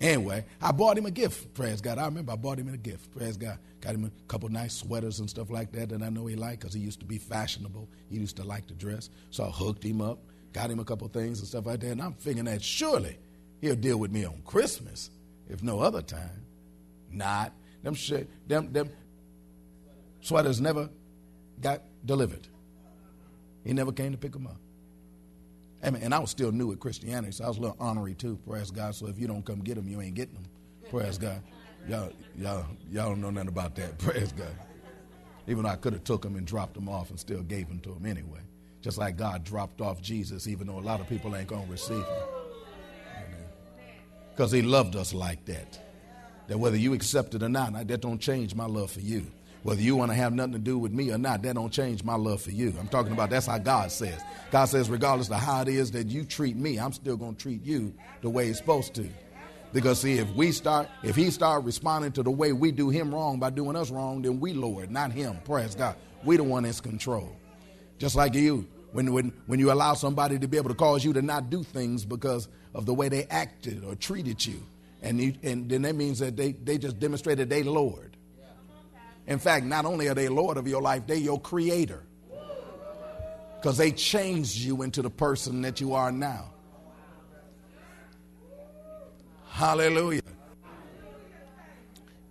Anyway, 0.00 0.44
I 0.60 0.72
bought 0.72 0.98
him 0.98 1.06
a 1.06 1.10
gift. 1.10 1.54
Praise 1.54 1.80
God. 1.80 1.98
I 1.98 2.04
remember 2.04 2.32
I 2.32 2.36
bought 2.36 2.58
him 2.58 2.68
a 2.68 2.76
gift. 2.76 3.10
Praise 3.16 3.36
God. 3.36 3.58
Got 3.80 3.94
him 3.94 4.04
a 4.04 4.10
couple 4.28 4.48
nice 4.50 4.74
sweaters 4.74 5.20
and 5.20 5.30
stuff 5.30 5.50
like 5.50 5.72
that 5.72 5.88
that 5.88 6.02
I 6.02 6.10
know 6.10 6.26
he 6.26 6.36
liked 6.36 6.60
because 6.60 6.74
he 6.74 6.80
used 6.80 7.00
to 7.00 7.06
be 7.06 7.18
fashionable. 7.18 7.88
He 8.10 8.16
used 8.16 8.36
to 8.36 8.44
like 8.44 8.66
to 8.66 8.74
dress. 8.74 9.08
So 9.30 9.44
I 9.44 9.48
hooked 9.48 9.82
him 9.82 10.02
up, 10.02 10.18
got 10.52 10.70
him 10.70 10.80
a 10.80 10.84
couple 10.84 11.08
things 11.08 11.38
and 11.38 11.48
stuff 11.48 11.64
like 11.66 11.80
that. 11.80 11.92
And 11.92 12.02
I'm 12.02 12.12
thinking 12.12 12.44
that 12.44 12.62
surely 12.62 13.18
he'll 13.60 13.74
deal 13.76 13.96
with 13.98 14.12
me 14.12 14.26
on 14.26 14.42
Christmas, 14.44 15.10
if 15.48 15.62
no 15.62 15.80
other 15.80 16.02
time. 16.02 16.44
Not. 17.10 17.52
Them, 17.82 17.94
them, 18.46 18.72
them 18.72 18.90
sweaters 20.20 20.60
never 20.60 20.90
got 21.60 21.82
delivered. 22.04 22.48
He 23.64 23.72
never 23.72 23.92
came 23.92 24.12
to 24.12 24.18
pick 24.18 24.32
them 24.32 24.46
up. 24.46 24.56
And 25.82 26.12
I 26.14 26.18
was 26.18 26.30
still 26.30 26.50
new 26.50 26.72
at 26.72 26.80
Christianity, 26.80 27.32
so 27.32 27.44
I 27.44 27.48
was 27.48 27.58
a 27.58 27.60
little 27.60 27.76
honorary 27.78 28.14
too. 28.14 28.38
Praise 28.48 28.70
God. 28.70 28.94
So 28.94 29.06
if 29.06 29.18
you 29.18 29.28
don't 29.28 29.44
come 29.44 29.60
get 29.60 29.76
them, 29.76 29.88
you 29.88 30.00
ain't 30.00 30.14
getting 30.14 30.34
them. 30.34 30.44
Praise 30.90 31.18
God. 31.18 31.42
Y'all, 31.88 32.12
y'all, 32.36 32.66
y'all 32.90 33.10
don't 33.10 33.20
know 33.20 33.30
nothing 33.30 33.48
about 33.48 33.76
that. 33.76 33.98
Praise 33.98 34.32
God. 34.32 34.56
Even 35.46 35.62
though 35.62 35.68
I 35.68 35.76
could 35.76 35.92
have 35.92 36.02
took 36.02 36.22
them 36.22 36.34
and 36.36 36.46
dropped 36.46 36.74
them 36.74 36.88
off 36.88 37.10
and 37.10 37.20
still 37.20 37.42
gave 37.42 37.68
them 37.68 37.78
to 37.80 37.90
them 37.90 38.06
anyway. 38.06 38.40
Just 38.80 38.98
like 38.98 39.16
God 39.16 39.44
dropped 39.44 39.80
off 39.80 40.00
Jesus, 40.00 40.48
even 40.48 40.66
though 40.66 40.78
a 40.78 40.80
lot 40.80 41.00
of 41.00 41.08
people 41.08 41.36
ain't 41.36 41.48
gonna 41.48 41.66
receive 41.68 41.98
him. 41.98 42.28
Because 44.30 44.52
he 44.52 44.62
loved 44.62 44.96
us 44.96 45.14
like 45.14 45.44
that. 45.46 45.80
That 46.48 46.58
whether 46.58 46.76
you 46.76 46.94
accept 46.94 47.34
it 47.34 47.42
or 47.42 47.48
not, 47.48 47.72
that 47.86 48.00
don't 48.00 48.20
change 48.20 48.54
my 48.54 48.66
love 48.66 48.90
for 48.90 49.00
you. 49.00 49.26
Whether 49.62 49.82
you 49.82 49.96
want 49.96 50.12
to 50.12 50.16
have 50.16 50.32
nothing 50.32 50.52
to 50.52 50.58
do 50.58 50.78
with 50.78 50.92
me 50.92 51.10
or 51.10 51.18
not, 51.18 51.42
that 51.42 51.54
don't 51.54 51.72
change 51.72 52.04
my 52.04 52.14
love 52.14 52.40
for 52.40 52.52
you. 52.52 52.72
I'm 52.78 52.88
talking 52.88 53.12
about 53.12 53.30
that's 53.30 53.46
how 53.46 53.58
God 53.58 53.90
says. 53.90 54.20
God 54.50 54.66
says, 54.66 54.88
regardless 54.88 55.28
of 55.28 55.36
how 55.36 55.62
it 55.62 55.68
is 55.68 55.90
that 55.92 56.06
you 56.06 56.24
treat 56.24 56.56
me, 56.56 56.78
I'm 56.78 56.92
still 56.92 57.16
going 57.16 57.34
to 57.34 57.42
treat 57.42 57.64
you 57.64 57.92
the 58.20 58.30
way 58.30 58.48
it's 58.48 58.58
supposed 58.58 58.94
to. 58.94 59.08
Because 59.72 60.00
see, 60.00 60.18
if 60.18 60.30
we 60.34 60.52
start, 60.52 60.88
if 61.02 61.16
he 61.16 61.30
start 61.30 61.64
responding 61.64 62.12
to 62.12 62.22
the 62.22 62.30
way 62.30 62.52
we 62.52 62.70
do 62.72 62.88
him 62.88 63.14
wrong 63.14 63.38
by 63.38 63.50
doing 63.50 63.76
us 63.76 63.90
wrong, 63.90 64.22
then 64.22 64.40
we 64.40 64.52
Lord, 64.52 64.90
not 64.90 65.12
him. 65.12 65.38
Praise 65.44 65.74
God. 65.74 65.96
We 66.24 66.36
the 66.36 66.44
one 66.44 66.62
that's 66.62 66.80
control. 66.80 67.36
Just 67.98 68.16
like 68.16 68.34
you, 68.34 68.66
when 68.92 69.12
when 69.12 69.32
when 69.46 69.58
you 69.58 69.72
allow 69.72 69.94
somebody 69.94 70.38
to 70.38 70.48
be 70.48 70.56
able 70.56 70.70
to 70.70 70.74
cause 70.74 71.04
you 71.04 71.12
to 71.12 71.22
not 71.22 71.50
do 71.50 71.62
things 71.62 72.04
because 72.04 72.48
of 72.74 72.86
the 72.86 72.94
way 72.94 73.08
they 73.08 73.24
acted 73.24 73.84
or 73.84 73.94
treated 73.94 74.44
you, 74.44 74.62
and 75.02 75.20
you, 75.20 75.34
and 75.42 75.68
then 75.68 75.82
that 75.82 75.94
means 75.94 76.18
that 76.20 76.36
they 76.36 76.52
they 76.52 76.78
just 76.78 76.98
demonstrated 76.98 77.50
they 77.50 77.62
Lord. 77.62 78.15
In 79.26 79.38
fact, 79.38 79.66
not 79.66 79.84
only 79.84 80.08
are 80.08 80.14
they 80.14 80.28
Lord 80.28 80.56
of 80.56 80.68
your 80.68 80.80
life, 80.80 81.06
they're 81.06 81.16
your 81.16 81.40
creator. 81.40 82.02
Because 83.56 83.76
they 83.76 83.90
changed 83.90 84.56
you 84.58 84.82
into 84.82 85.02
the 85.02 85.10
person 85.10 85.62
that 85.62 85.80
you 85.80 85.94
are 85.94 86.12
now. 86.12 86.52
Hallelujah. 89.48 90.22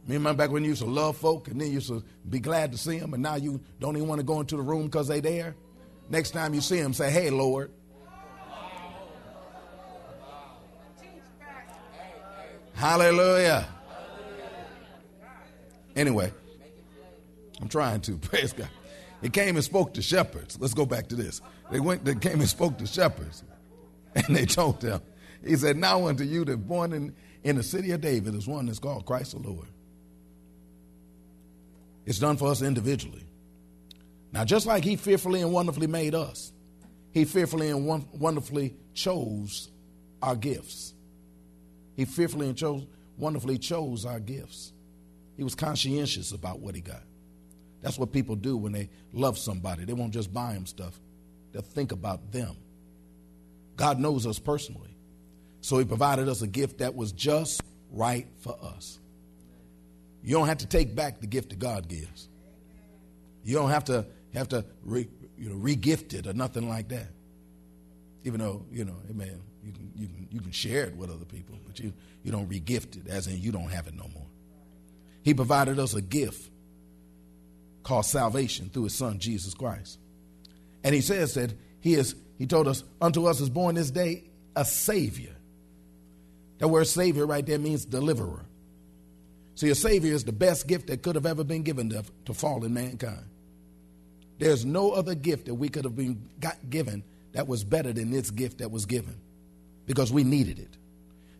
Remember 0.08 0.43
back 0.43 0.51
when 0.51 0.63
you 0.63 0.69
used 0.69 0.84
to 0.84 0.88
love 0.88 1.17
folk 1.17 1.47
and 1.47 1.60
then 1.60 1.67
you 1.69 1.75
used 1.75 1.88
to 1.88 2.03
be 2.29 2.39
glad 2.39 2.71
to 2.71 2.77
see 2.77 2.99
them, 2.99 3.15
and 3.15 3.23
now 3.23 3.36
you 3.36 3.60
don't 3.79 3.97
even 3.97 4.08
want 4.08 4.19
to 4.19 4.25
go 4.25 4.39
into 4.39 4.55
the 4.55 4.62
room 4.62 4.86
because 4.86 5.08
they 5.08 5.19
there? 5.19 5.55
Next 6.10 6.31
time 6.31 6.53
you 6.53 6.62
see 6.62 6.79
them, 6.79 6.93
say, 6.93 7.10
Hey, 7.10 7.31
Lord. 7.31 7.71
Hallelujah. 12.75 13.67
Anyway. 15.95 16.31
I'm 17.61 17.67
trying 17.67 18.01
to. 18.01 18.17
Praise 18.17 18.53
God. 18.53 18.69
They 19.21 19.29
came 19.29 19.55
and 19.55 19.63
spoke 19.63 19.93
to 19.95 20.01
shepherds. 20.01 20.57
Let's 20.59 20.73
go 20.73 20.85
back 20.85 21.07
to 21.07 21.15
this. 21.15 21.41
They 21.71 21.79
went, 21.79 22.05
they 22.05 22.15
came 22.15 22.39
and 22.39 22.49
spoke 22.49 22.77
to 22.79 22.87
shepherds. 22.87 23.43
And 24.15 24.33
they 24.33 24.45
told 24.45 24.79
them, 24.79 25.01
He 25.45 25.57
said, 25.57 25.75
Now 25.75 26.07
unto 26.07 26.23
you 26.23 26.45
that 26.45 26.65
born 26.65 26.93
in, 26.93 27.13
in 27.43 27.57
the 27.57 27.63
city 27.63 27.91
of 27.91 27.99
David 27.99 28.33
is 28.33 28.47
one 28.47 28.67
that's 28.67 28.79
called 28.79 29.05
Christ 29.05 29.33
the 29.33 29.39
Lord. 29.39 29.67
It's 32.05 32.19
done 32.19 32.37
for 32.37 32.49
us 32.49 32.61
individually. 32.61 33.25
Now, 34.31 34.45
just 34.45 34.65
like 34.65 34.85
He 34.85 34.95
fearfully 34.95 35.41
and 35.41 35.51
wonderfully 35.51 35.87
made 35.87 36.15
us, 36.15 36.53
He 37.11 37.25
fearfully 37.25 37.69
and 37.71 37.85
wonderfully 38.13 38.77
chose 38.93 39.69
our 40.21 40.37
gifts. 40.37 40.93
He 41.95 42.05
fearfully 42.05 42.47
and 42.47 42.57
chose, 42.57 42.85
wonderfully 43.17 43.57
chose 43.57 44.05
our 44.05 44.19
gifts. 44.19 44.73
He 45.37 45.43
was 45.43 45.55
conscientious 45.55 46.31
about 46.31 46.59
what 46.59 46.75
he 46.75 46.81
got. 46.81 47.03
That's 47.86 48.00
what 48.00 48.12
people 48.12 48.36
do 48.36 48.58
when 48.58 48.71
they 48.71 48.89
love 49.13 49.38
somebody. 49.38 49.86
They 49.86 49.93
won't 49.93 50.12
just 50.12 50.34
buy 50.34 50.54
them 50.54 50.65
stuff, 50.65 51.00
they'll 51.52 51.62
think 51.62 51.91
about 51.91 52.32
them. 52.32 52.58
God 53.76 54.00
knows 54.00 54.26
us 54.26 54.39
personally. 54.39 54.98
So 55.62 55.78
he 55.78 55.86
provided 55.86 56.28
us 56.28 56.41
a 56.41 56.48
gift 56.48 56.80
that 56.80 56.95
was 56.95 57.12
just 57.12 57.62
right 57.91 58.26
for 58.39 58.58
us. 58.60 59.00
You 60.24 60.36
don't 60.36 60.48
have 60.48 60.58
to 60.60 60.65
take 60.65 60.95
back 60.95 61.21
the 61.21 61.28
gift 61.28 61.50
that 61.50 61.60
God 61.60 61.88
gives. 61.88 62.28
You 63.43 63.56
don't 63.56 63.69
have 63.69 63.84
to 63.86 64.08
have 64.34 64.50
to 64.50 64.65
re, 64.84 65.08
you 65.38 65.50
know, 65.50 65.56
re-gift 65.56 66.15
it 66.15 66.26
or 66.26 66.34
nothing 66.34 66.67
like 66.67 66.88
that. 66.89 67.10
Even 68.24 68.39
though, 68.39 68.65
you 68.71 68.86
know, 68.86 68.95
amen, 69.12 69.39
you 69.63 69.71
can, 69.71 69.91
you 69.95 70.08
can, 70.08 70.28
you 70.32 70.41
can 70.41 70.52
share 70.52 70.86
it 70.86 70.95
with 70.95 71.12
other 71.12 71.26
people, 71.26 71.60
but 71.67 71.80
you, 71.80 71.93
you 72.24 72.32
don't 72.32 72.48
re-gift 72.48 72.95
it, 72.95 73.08
as 73.08 73.28
in 73.28 73.38
you 73.38 73.52
don't 73.52 73.69
have 73.69 73.86
it 73.86 73.93
no 73.93 74.10
more. 74.12 74.26
He 75.21 75.36
provided 75.36 75.78
us 75.78 75.93
a 75.93 76.02
gift 76.02 76.50
called 77.86 78.06
salvation 78.06 78.69
through 78.69 78.86
his 78.86 78.95
son, 78.95 79.19
Jesus 79.19 79.54
Christ. 79.54 80.00
And 80.84 80.93
he 80.93 81.02
says 81.02 81.36
that 81.36 81.54
he 81.80 81.93
is, 81.93 82.15
he 82.38 82.48
told 82.48 82.67
us, 82.67 82.84
unto 83.00 83.28
us 83.28 83.39
is 83.39 83.50
born 83.50 83.76
this 83.76 83.91
day 83.91 84.24
a 84.56 84.65
savior. 84.65 85.36
That 86.58 86.67
word 86.69 86.88
savior 86.88 87.28
right 87.28 87.45
there 87.45 87.60
means 87.60 87.86
deliverer. 87.86 88.43
See, 89.54 89.69
a 89.69 89.76
savior 89.76 90.13
is 90.13 90.24
the 90.24 90.32
best 90.32 90.67
gift 90.67 90.88
that 90.88 91.04
could 91.04 91.15
have 91.15 91.28
ever 91.28 91.43
been 91.43 91.62
given 91.62 91.89
to, 91.91 92.04
to 92.26 92.34
fallen 92.34 92.74
mankind. 92.74 93.24
There's 94.39 94.65
no 94.65 94.91
other 94.91 95.13
gift 95.13 95.45
that 95.45 95.54
we 95.54 95.69
could 95.69 95.86
have 95.86 95.95
been 95.95 96.28
got 96.39 96.69
given 96.69 97.04
that 97.34 97.48
was 97.48 97.63
better 97.63 97.93
than 97.93 98.10
this 98.10 98.32
gift 98.32 98.58
that 98.58 98.71
was 98.71 98.86
given 98.86 99.15
because 99.86 100.12
we 100.12 100.24
needed 100.24 100.58
it. 100.58 100.76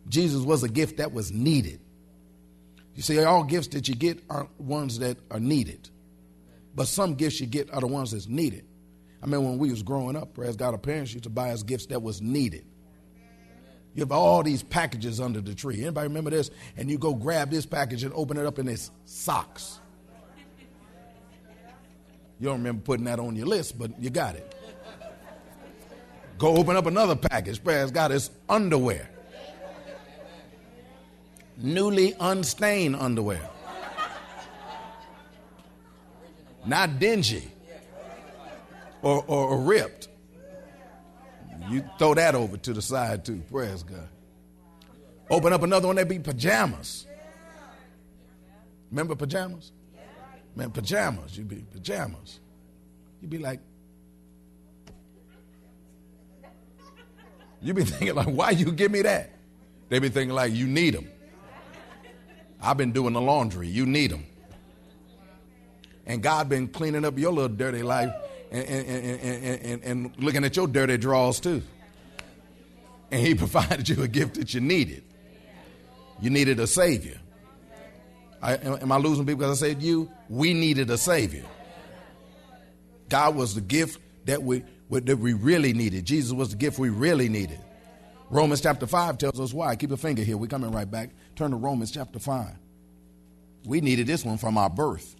Jesus 0.08 0.42
was 0.42 0.62
a 0.62 0.68
gift 0.68 0.98
that 0.98 1.12
was 1.12 1.32
needed. 1.32 1.80
You 2.94 3.02
see, 3.02 3.22
all 3.22 3.42
gifts 3.42 3.68
that 3.68 3.88
you 3.88 3.96
get 3.96 4.22
are 4.30 4.48
ones 4.58 5.00
that 5.00 5.18
are 5.30 5.40
needed. 5.40 5.90
But 6.76 6.86
some 6.86 7.14
gifts 7.14 7.40
you 7.40 7.46
get 7.46 7.72
are 7.72 7.80
the 7.80 7.86
ones 7.86 8.12
that's 8.12 8.28
needed. 8.28 8.66
I 9.22 9.26
mean, 9.26 9.42
when 9.42 9.58
we 9.58 9.70
was 9.70 9.82
growing 9.82 10.14
up, 10.14 10.34
praise 10.34 10.56
God, 10.56 10.74
our 10.74 10.78
parents 10.78 11.12
used 11.12 11.24
to 11.24 11.30
buy 11.30 11.50
us 11.50 11.62
gifts 11.62 11.86
that 11.86 12.02
was 12.02 12.20
needed. 12.20 12.66
You 13.94 14.00
have 14.02 14.12
all 14.12 14.42
these 14.42 14.62
packages 14.62 15.18
under 15.18 15.40
the 15.40 15.54
tree. 15.54 15.80
Anybody 15.80 16.06
remember 16.06 16.30
this? 16.30 16.50
And 16.76 16.90
you 16.90 16.98
go 16.98 17.14
grab 17.14 17.50
this 17.50 17.64
package 17.64 18.04
and 18.04 18.12
open 18.14 18.36
it 18.36 18.44
up 18.44 18.58
and 18.58 18.68
it's 18.68 18.90
socks. 19.06 19.80
You 22.38 22.48
don't 22.48 22.58
remember 22.58 22.82
putting 22.82 23.06
that 23.06 23.18
on 23.18 23.34
your 23.34 23.46
list, 23.46 23.78
but 23.78 23.98
you 23.98 24.10
got 24.10 24.34
it. 24.34 24.54
Go 26.36 26.54
open 26.58 26.76
up 26.76 26.84
another 26.84 27.16
package. 27.16 27.64
Praise 27.64 27.90
God, 27.90 28.12
it's 28.12 28.30
underwear. 28.50 29.08
Newly 31.56 32.14
unstained 32.20 32.96
underwear. 32.96 33.48
Not 36.66 36.98
dingy 36.98 37.50
or, 39.02 39.24
or, 39.26 39.48
or 39.48 39.60
ripped. 39.60 40.08
You 41.70 41.84
throw 41.98 42.14
that 42.14 42.34
over 42.34 42.56
to 42.56 42.72
the 42.72 42.82
side 42.82 43.24
too. 43.24 43.42
Praise 43.50 43.82
God. 43.82 44.08
Open 45.30 45.52
up 45.52 45.62
another 45.62 45.88
one, 45.88 45.96
that 45.96 46.08
be 46.08 46.18
pajamas. 46.18 47.06
Remember 48.90 49.16
pajamas? 49.16 49.72
Man, 50.54 50.70
pajamas. 50.70 51.36
You'd 51.36 51.48
be 51.48 51.64
pajamas. 51.72 52.40
You'd 53.20 53.30
be 53.30 53.38
like, 53.38 53.60
You 57.66 57.74
be 57.74 57.84
thinking 57.84 58.14
like, 58.14 58.28
why 58.28 58.50
you 58.50 58.70
give 58.72 58.90
me 58.90 59.02
that? 59.02 59.30
They 59.88 59.98
be 59.98 60.08
thinking 60.08 60.34
like, 60.34 60.52
you 60.52 60.66
need 60.66 60.94
them. 60.94 61.08
I've 62.60 62.76
been 62.76 62.92
doing 62.92 63.12
the 63.12 63.20
laundry. 63.20 63.68
You 63.68 63.86
need 63.86 64.10
them. 64.10 64.24
And 66.06 66.22
God 66.22 66.48
been 66.48 66.68
cleaning 66.68 67.04
up 67.04 67.18
your 67.18 67.32
little 67.32 67.54
dirty 67.54 67.82
life 67.82 68.12
and, 68.50 68.64
and, 68.64 68.86
and, 68.86 69.64
and, 69.64 69.84
and 69.84 70.22
looking 70.22 70.44
at 70.44 70.56
your 70.56 70.68
dirty 70.68 70.96
drawers 70.96 71.40
too. 71.40 71.62
And 73.10 73.20
he 73.20 73.34
provided 73.36 73.88
you 73.88 74.02
a 74.02 74.08
gift 74.08 74.34
that 74.34 74.54
you 74.54 74.60
needed. 74.60 75.02
You 76.20 76.30
needed 76.30 76.60
a 76.60 76.66
savior. 76.66 77.18
I, 78.40 78.54
am 78.54 78.92
I 78.92 78.98
losing 78.98 79.26
people 79.26 79.40
because 79.40 79.62
I 79.62 79.68
said 79.68 79.82
you? 79.82 80.10
We 80.28 80.54
needed 80.54 80.90
a 80.90 80.98
savior. 80.98 81.44
God 83.08 83.34
was 83.34 83.54
the 83.54 83.60
gift 83.60 84.00
that 84.26 84.42
we 84.42 84.62
that 84.90 85.18
we 85.18 85.32
really 85.32 85.72
needed. 85.72 86.04
Jesus 86.04 86.32
was 86.32 86.50
the 86.50 86.56
gift 86.56 86.78
we 86.78 86.90
really 86.90 87.28
needed. 87.28 87.58
Romans 88.30 88.60
chapter 88.60 88.86
5 88.86 89.18
tells 89.18 89.40
us 89.40 89.52
why. 89.52 89.74
Keep 89.74 89.90
a 89.92 89.96
finger 89.96 90.22
here. 90.22 90.36
We're 90.36 90.46
coming 90.46 90.70
right 90.70 90.88
back. 90.88 91.10
Turn 91.34 91.50
to 91.50 91.56
Romans 91.56 91.90
chapter 91.90 92.18
5. 92.18 92.46
We 93.64 93.80
needed 93.80 94.06
this 94.06 94.24
one 94.24 94.38
from 94.38 94.58
our 94.58 94.70
birth. 94.70 95.15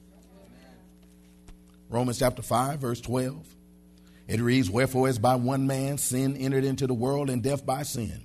Romans 1.89 2.19
chapter 2.19 2.43
5, 2.43 2.81
verse 2.81 3.01
12. 3.01 3.47
It 4.29 4.41
reads, 4.41 4.69
Wherefore, 4.71 5.09
as 5.09 5.19
by 5.19 5.37
one 5.37 5.67
man 5.67 5.99
sin 5.99 6.37
entered 6.37 6.65
into 6.65 6.87
the 6.87 6.95
world, 6.95 7.31
and 7.31 7.43
death 7.43 7.65
by 7.65 7.85
sin. 7.85 8.23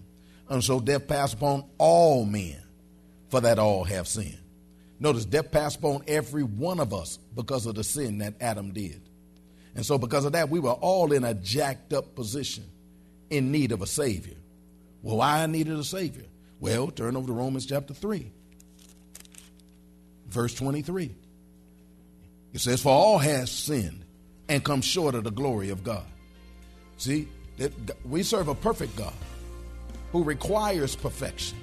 And 0.49 0.63
so 0.63 0.79
death 0.79 1.07
passed 1.07 1.35
upon 1.35 1.65
all 1.77 2.25
men, 2.25 2.61
for 3.29 3.41
that 3.41 3.59
all 3.59 3.83
have 3.83 4.07
sinned. 4.07 4.37
Notice, 4.99 5.25
death 5.25 5.51
passed 5.51 5.77
upon 5.77 6.03
every 6.07 6.43
one 6.43 6.79
of 6.79 6.93
us 6.93 7.17
because 7.35 7.65
of 7.65 7.75
the 7.75 7.83
sin 7.83 8.19
that 8.19 8.35
Adam 8.41 8.71
did. 8.71 9.01
And 9.75 9.85
so, 9.85 9.97
because 9.97 10.25
of 10.25 10.33
that, 10.33 10.49
we 10.49 10.59
were 10.59 10.71
all 10.71 11.13
in 11.13 11.23
a 11.23 11.33
jacked 11.33 11.93
up 11.93 12.15
position 12.15 12.65
in 13.29 13.51
need 13.51 13.71
of 13.71 13.81
a 13.81 13.87
Savior. 13.87 14.35
Well, 15.01 15.17
why 15.17 15.43
I 15.43 15.45
needed 15.45 15.77
a 15.77 15.83
Savior? 15.83 16.25
Well, 16.59 16.91
turn 16.91 17.15
over 17.15 17.27
to 17.27 17.33
Romans 17.33 17.65
chapter 17.65 17.93
3, 17.93 18.31
verse 20.27 20.53
23. 20.53 21.15
It 22.53 22.59
says, 22.59 22.81
For 22.81 22.89
all 22.89 23.17
has 23.17 23.49
sinned 23.49 24.05
and 24.49 24.63
come 24.63 24.81
short 24.81 25.15
of 25.15 25.23
the 25.23 25.31
glory 25.31 25.69
of 25.69 25.83
God. 25.83 26.05
See, 26.97 27.27
that 27.57 27.71
we 28.05 28.23
serve 28.23 28.47
a 28.47 28.55
perfect 28.55 28.95
God 28.95 29.13
who 30.11 30.23
requires 30.23 30.95
perfection. 30.95 31.57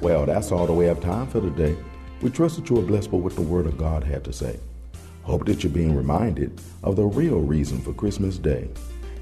Well, 0.00 0.26
that's 0.26 0.52
all 0.52 0.66
that 0.66 0.72
we 0.72 0.84
have 0.84 1.00
time 1.00 1.26
for 1.26 1.40
today. 1.40 1.76
We 2.20 2.30
trust 2.30 2.56
that 2.56 2.68
you 2.70 2.78
are 2.78 2.82
blessed 2.82 3.10
with 3.10 3.22
what 3.22 3.36
the 3.36 3.42
Word 3.42 3.66
of 3.66 3.78
God 3.78 4.04
had 4.04 4.24
to 4.24 4.32
say. 4.32 4.58
Hope 5.22 5.44
that 5.46 5.62
you're 5.62 5.72
being 5.72 5.94
reminded 5.94 6.60
of 6.82 6.96
the 6.96 7.04
real 7.04 7.40
reason 7.40 7.80
for 7.80 7.92
Christmas 7.92 8.38
Day. 8.38 8.68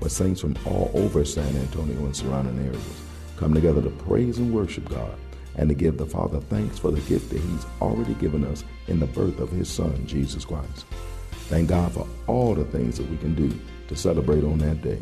where 0.00 0.10
saints 0.10 0.40
from 0.40 0.56
all 0.66 0.90
over 0.94 1.24
San 1.24 1.56
Antonio 1.56 1.98
and 1.98 2.16
surrounding 2.16 2.58
areas 2.58 3.00
come 3.36 3.54
together 3.54 3.80
to 3.80 3.90
praise 3.90 4.38
and 4.38 4.52
worship 4.52 4.88
God 4.88 5.14
and 5.56 5.68
to 5.68 5.74
give 5.74 5.98
the 5.98 6.06
Father 6.06 6.40
thanks 6.40 6.78
for 6.78 6.90
the 6.90 7.00
gift 7.02 7.30
that 7.30 7.40
He's 7.40 7.66
already 7.80 8.14
given 8.14 8.44
us 8.44 8.64
in 8.88 8.98
the 8.98 9.06
birth 9.06 9.38
of 9.38 9.50
His 9.50 9.68
Son, 9.68 10.04
Jesus 10.06 10.44
Christ. 10.44 10.84
Thank 11.48 11.68
God 11.68 11.92
for 11.92 12.08
all 12.26 12.54
the 12.54 12.64
things 12.64 12.98
that 12.98 13.08
we 13.08 13.16
can 13.18 13.34
do 13.34 13.56
to 13.88 13.94
celebrate 13.94 14.42
on 14.42 14.58
that 14.58 14.82
day. 14.82 14.98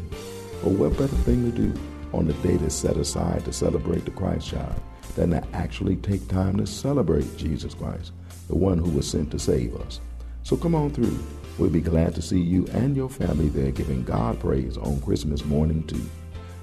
But 0.63 0.73
what 0.73 0.93
better 0.93 1.09
thing 1.09 1.51
to 1.51 1.57
do 1.57 1.81
on 2.13 2.27
the 2.27 2.35
day 2.35 2.57
that's 2.57 2.75
set 2.75 2.97
aside 2.97 3.45
to 3.45 3.53
celebrate 3.53 4.05
the 4.05 4.11
Christ 4.11 4.49
child 4.49 4.75
than 5.17 5.31
to 5.31 5.43
actually 5.55 5.97
take 5.97 6.27
time 6.29 6.57
to 6.59 6.67
celebrate 6.67 7.37
Jesus 7.37 7.75
Christ, 7.75 8.13
the 8.49 8.57
one 8.57 8.79
who 8.79 8.91
was 8.91 9.09
sent 9.09 9.31
to 9.31 9.39
save 9.39 9.75
us? 9.77 10.01
So 10.43 10.57
come 10.57 10.75
on 10.75 10.91
through. 10.91 11.19
We'll 11.59 11.71
be 11.71 11.81
glad 11.81 12.15
to 12.15 12.23
see 12.23 12.41
you 12.41 12.67
and 12.73 12.97
your 12.97 13.09
family 13.09 13.49
there 13.49 13.71
giving 13.71 14.03
God 14.05 14.41
praise 14.41 14.77
on 14.77 15.01
Christmas 15.03 15.45
morning 15.45 15.83
too. 15.87 16.09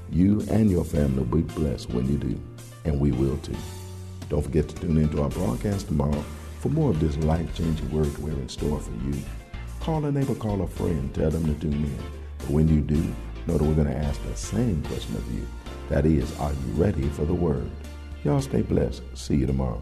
You 0.10 0.46
and 0.50 0.72
your 0.72 0.86
family 0.86 1.24
will 1.24 1.42
be 1.42 1.54
blessed 1.54 1.90
when 1.90 2.08
you 2.08 2.18
do, 2.18 2.40
and 2.86 3.00
we 3.00 3.12
will 3.12 3.38
too. 3.38 3.56
Don't 4.30 4.42
forget 4.42 4.68
to 4.70 4.76
tune 4.76 4.98
into 4.98 5.22
our 5.22 5.30
broadcast 5.30 5.88
tomorrow 5.88 6.24
for 6.60 6.70
more 6.70 6.90
of 6.90 7.00
this 7.00 7.18
life-changing 7.18 7.92
word 7.92 8.18
we're 8.18 8.32
in 8.32 8.50
store 8.50 8.80
for 8.80 8.92
you. 9.06 9.14
Call 9.80 10.06
a 10.06 10.12
neighbor, 10.12 10.36
call 10.36 10.62
a 10.62 10.68
friend, 10.68 11.14
tell 11.14 11.30
them 11.30 11.46
to 11.46 11.62
tune 11.62 11.86
in. 11.86 11.98
But 12.40 12.50
when 12.50 12.68
you 12.68 12.82
do, 12.82 13.14
know 13.48 13.58
that 13.58 13.64
we're 13.64 13.74
going 13.74 13.88
to 13.88 13.98
ask 13.98 14.22
the 14.24 14.36
same 14.36 14.84
question 14.84 15.16
of 15.16 15.34
you. 15.34 15.48
That 15.90 16.06
is, 16.06 16.38
are 16.40 16.52
you 16.52 16.74
ready 16.74 17.08
for 17.10 17.26
the 17.26 17.34
word? 17.34 17.70
Y'all 18.24 18.42
stay 18.42 18.62
blessed. 18.62 19.02
See 19.16 19.36
you 19.36 19.46
tomorrow. 19.46 19.82